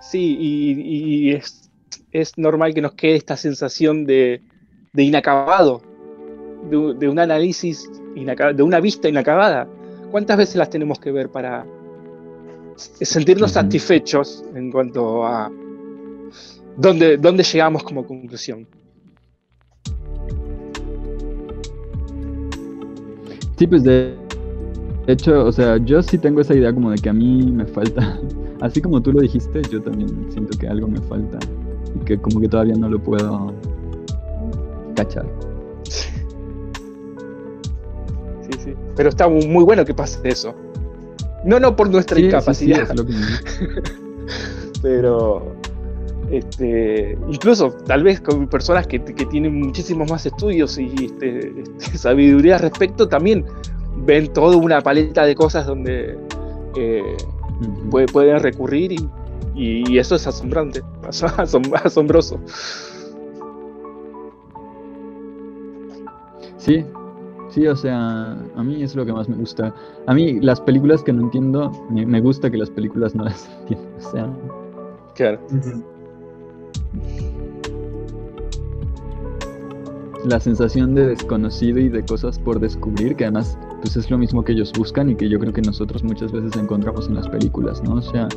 [0.00, 1.70] Sí, y, y es,
[2.12, 4.40] es normal que nos quede esta sensación de,
[4.94, 5.82] de inacabado,
[6.70, 9.68] de, de un análisis, inaca- de una vista inacabada.
[10.10, 11.66] ¿Cuántas veces las tenemos que ver para
[12.76, 15.50] sentirnos satisfechos en cuanto a
[16.78, 18.66] dónde, dónde llegamos como conclusión?
[23.58, 24.14] Sí, pues de,
[25.06, 28.18] hecho, o sea, yo sí tengo esa idea como de que a mí me falta,
[28.60, 31.38] así como tú lo dijiste, yo también siento que algo me falta
[31.94, 33.52] y que como que todavía no lo puedo
[34.96, 35.26] cachar.
[35.84, 36.12] Sí,
[38.64, 38.74] sí.
[38.96, 40.54] Pero está mu- muy bueno que pase eso.
[41.44, 42.82] No, no por nuestra Sí, sí, sí, incapacidad.
[42.90, 43.12] es lo que-
[44.82, 45.54] pero
[46.32, 51.98] este, incluso tal vez con personas que, que tienen muchísimos más estudios y este, este,
[51.98, 53.44] sabiduría al respecto también
[54.04, 56.18] ven toda una paleta de cosas donde
[56.76, 57.16] eh,
[57.90, 59.08] puede- pueden recurrir y,
[59.54, 62.40] y eso es asombrante, asom- asombroso.
[66.56, 66.84] Sí,
[67.50, 69.74] sí, o sea, a mí es lo que más me gusta.
[70.06, 73.48] A mí las películas que no entiendo, me, me gusta que las películas no las
[73.60, 73.88] entiendo.
[73.98, 74.30] O sea,
[75.14, 75.38] Claro.
[80.24, 84.44] La sensación de desconocido y de cosas por descubrir, que además pues es lo mismo
[84.44, 87.82] que ellos buscan y que yo creo que nosotros muchas veces encontramos en las películas,
[87.82, 87.94] ¿no?
[87.94, 88.28] O sea,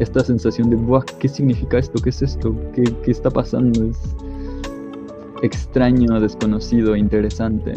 [0.00, 2.02] esta sensación de, Buah, ¿qué significa esto?
[2.02, 2.54] ¿Qué es esto?
[2.74, 3.84] ¿Qué, qué está pasando?
[3.84, 3.98] Es
[5.42, 7.74] extraño, desconocido, interesante.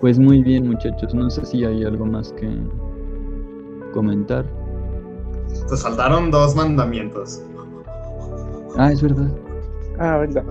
[0.00, 1.14] Pues muy bien, muchachos.
[1.14, 2.48] No sé si hay algo más que
[3.92, 4.44] comentar.
[5.68, 7.42] Te saltaron dos mandamientos.
[8.76, 9.30] Ah, es verdad.
[9.98, 10.44] Ah, verdad.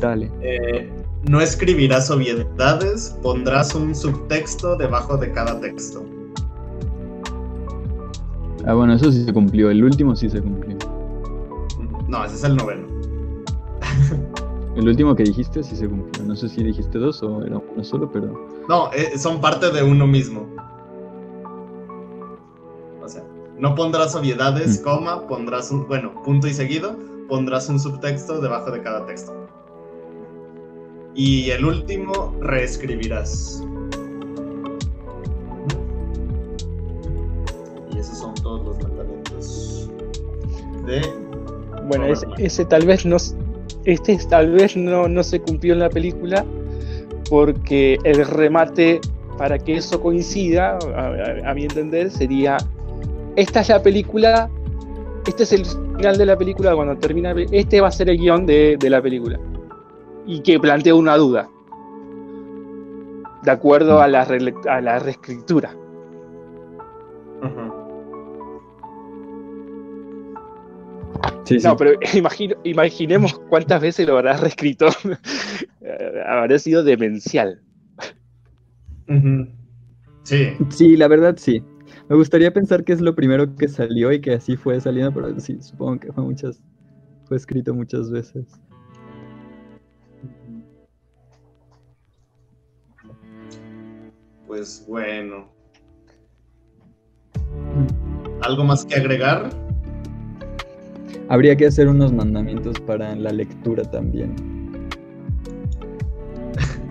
[0.00, 0.30] Dale.
[0.40, 0.90] Eh,
[1.28, 6.04] no escribirás obviedades, pondrás un subtexto debajo de cada texto.
[8.66, 9.70] Ah, bueno, eso sí se cumplió.
[9.70, 10.78] El último sí se cumplió.
[12.08, 12.93] No, ese es el noveno.
[14.76, 16.24] El último que dijiste sí se cumplió.
[16.24, 18.48] No sé si dijiste dos o era uno solo, pero.
[18.68, 20.46] No, eh, son parte de uno mismo.
[23.02, 23.22] O sea,
[23.58, 24.84] no pondrás obviedades, Mm.
[24.84, 26.96] coma, pondrás un, bueno, punto y seguido,
[27.28, 29.32] pondrás un subtexto debajo de cada texto.
[31.14, 33.62] Y el último, reescribirás.
[37.92, 39.88] Y esos son todos los mandamientos
[40.86, 41.00] de
[41.86, 42.06] Bueno,
[42.38, 43.16] ese, tal vez no,
[43.84, 46.44] este tal vez no, no se cumplió en la película
[47.28, 49.00] porque el remate
[49.38, 50.78] para que eso coincida,
[51.44, 52.56] a, mi entender, sería
[53.34, 54.48] esta es la película,
[55.26, 55.64] este es el
[55.96, 59.02] final de la película cuando termina, este va a ser el guion de, de la
[59.02, 59.40] película
[60.26, 61.48] y que plantea una duda
[63.42, 65.74] de acuerdo a la, a la reescritura.
[71.44, 71.66] Sí, sí.
[71.66, 74.88] No, pero imagino, imaginemos cuántas veces lo habrá reescrito.
[76.26, 77.60] habrá sido demencial.
[80.22, 80.52] Sí.
[80.70, 81.62] Sí, la verdad sí.
[82.08, 85.38] Me gustaría pensar que es lo primero que salió y que así fue saliendo, pero
[85.40, 86.60] sí, supongo que fue muchas,
[87.26, 88.46] fue escrito muchas veces.
[94.46, 95.48] Pues bueno.
[98.42, 99.50] ¿Algo más que agregar?
[101.28, 104.34] Habría que hacer unos mandamientos para la lectura también.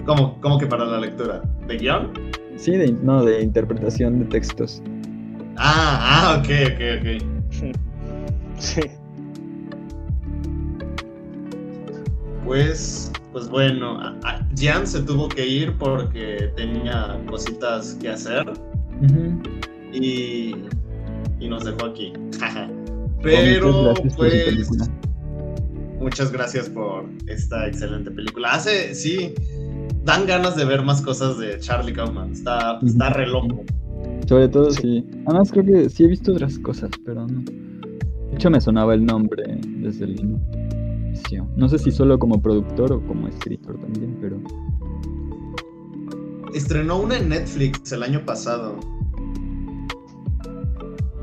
[0.05, 1.41] ¿Cómo, cómo que para la lectura?
[1.67, 2.11] ¿De guion?
[2.57, 4.81] Sí, de, no, de interpretación de textos.
[5.55, 5.99] Ah,
[6.35, 7.71] ah, ok, ok, ok.
[8.57, 8.81] Sí.
[12.45, 18.51] Pues, pues bueno, a- a- Jan se tuvo que ir porque tenía cositas que hacer
[19.93, 20.55] y,
[21.39, 22.13] y nos dejó aquí.
[23.23, 24.69] Pero, gracias pues,
[25.99, 28.51] muchas gracias por esta excelente película.
[28.51, 29.33] Hace, sí,
[30.03, 32.33] dan ganas de ver más cosas de Charlie Kaufman.
[32.33, 33.63] Está, está re loco.
[34.27, 35.05] Sobre todo sí.
[35.25, 37.41] Además creo que sí he visto otras cosas, pero no.
[37.41, 41.47] De hecho me sonaba el nombre desde el inicio.
[41.55, 44.41] No sé si solo como productor o como escritor también, pero...
[46.53, 48.75] Estrenó una en Netflix el año pasado.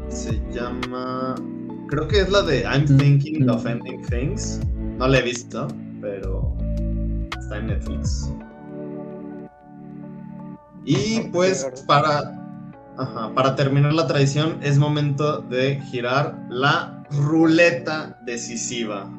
[0.08, 1.36] Se llama.
[1.90, 3.50] Creo que es la de I'm Mm, Thinking mm.
[3.50, 4.60] of Ending Things.
[4.98, 5.66] No la he visto,
[6.00, 6.56] pero
[7.36, 8.32] está en Netflix.
[10.84, 12.38] Y pues para.
[12.96, 19.10] ajá, para terminar la tradición, es momento de girar la ruleta decisiva.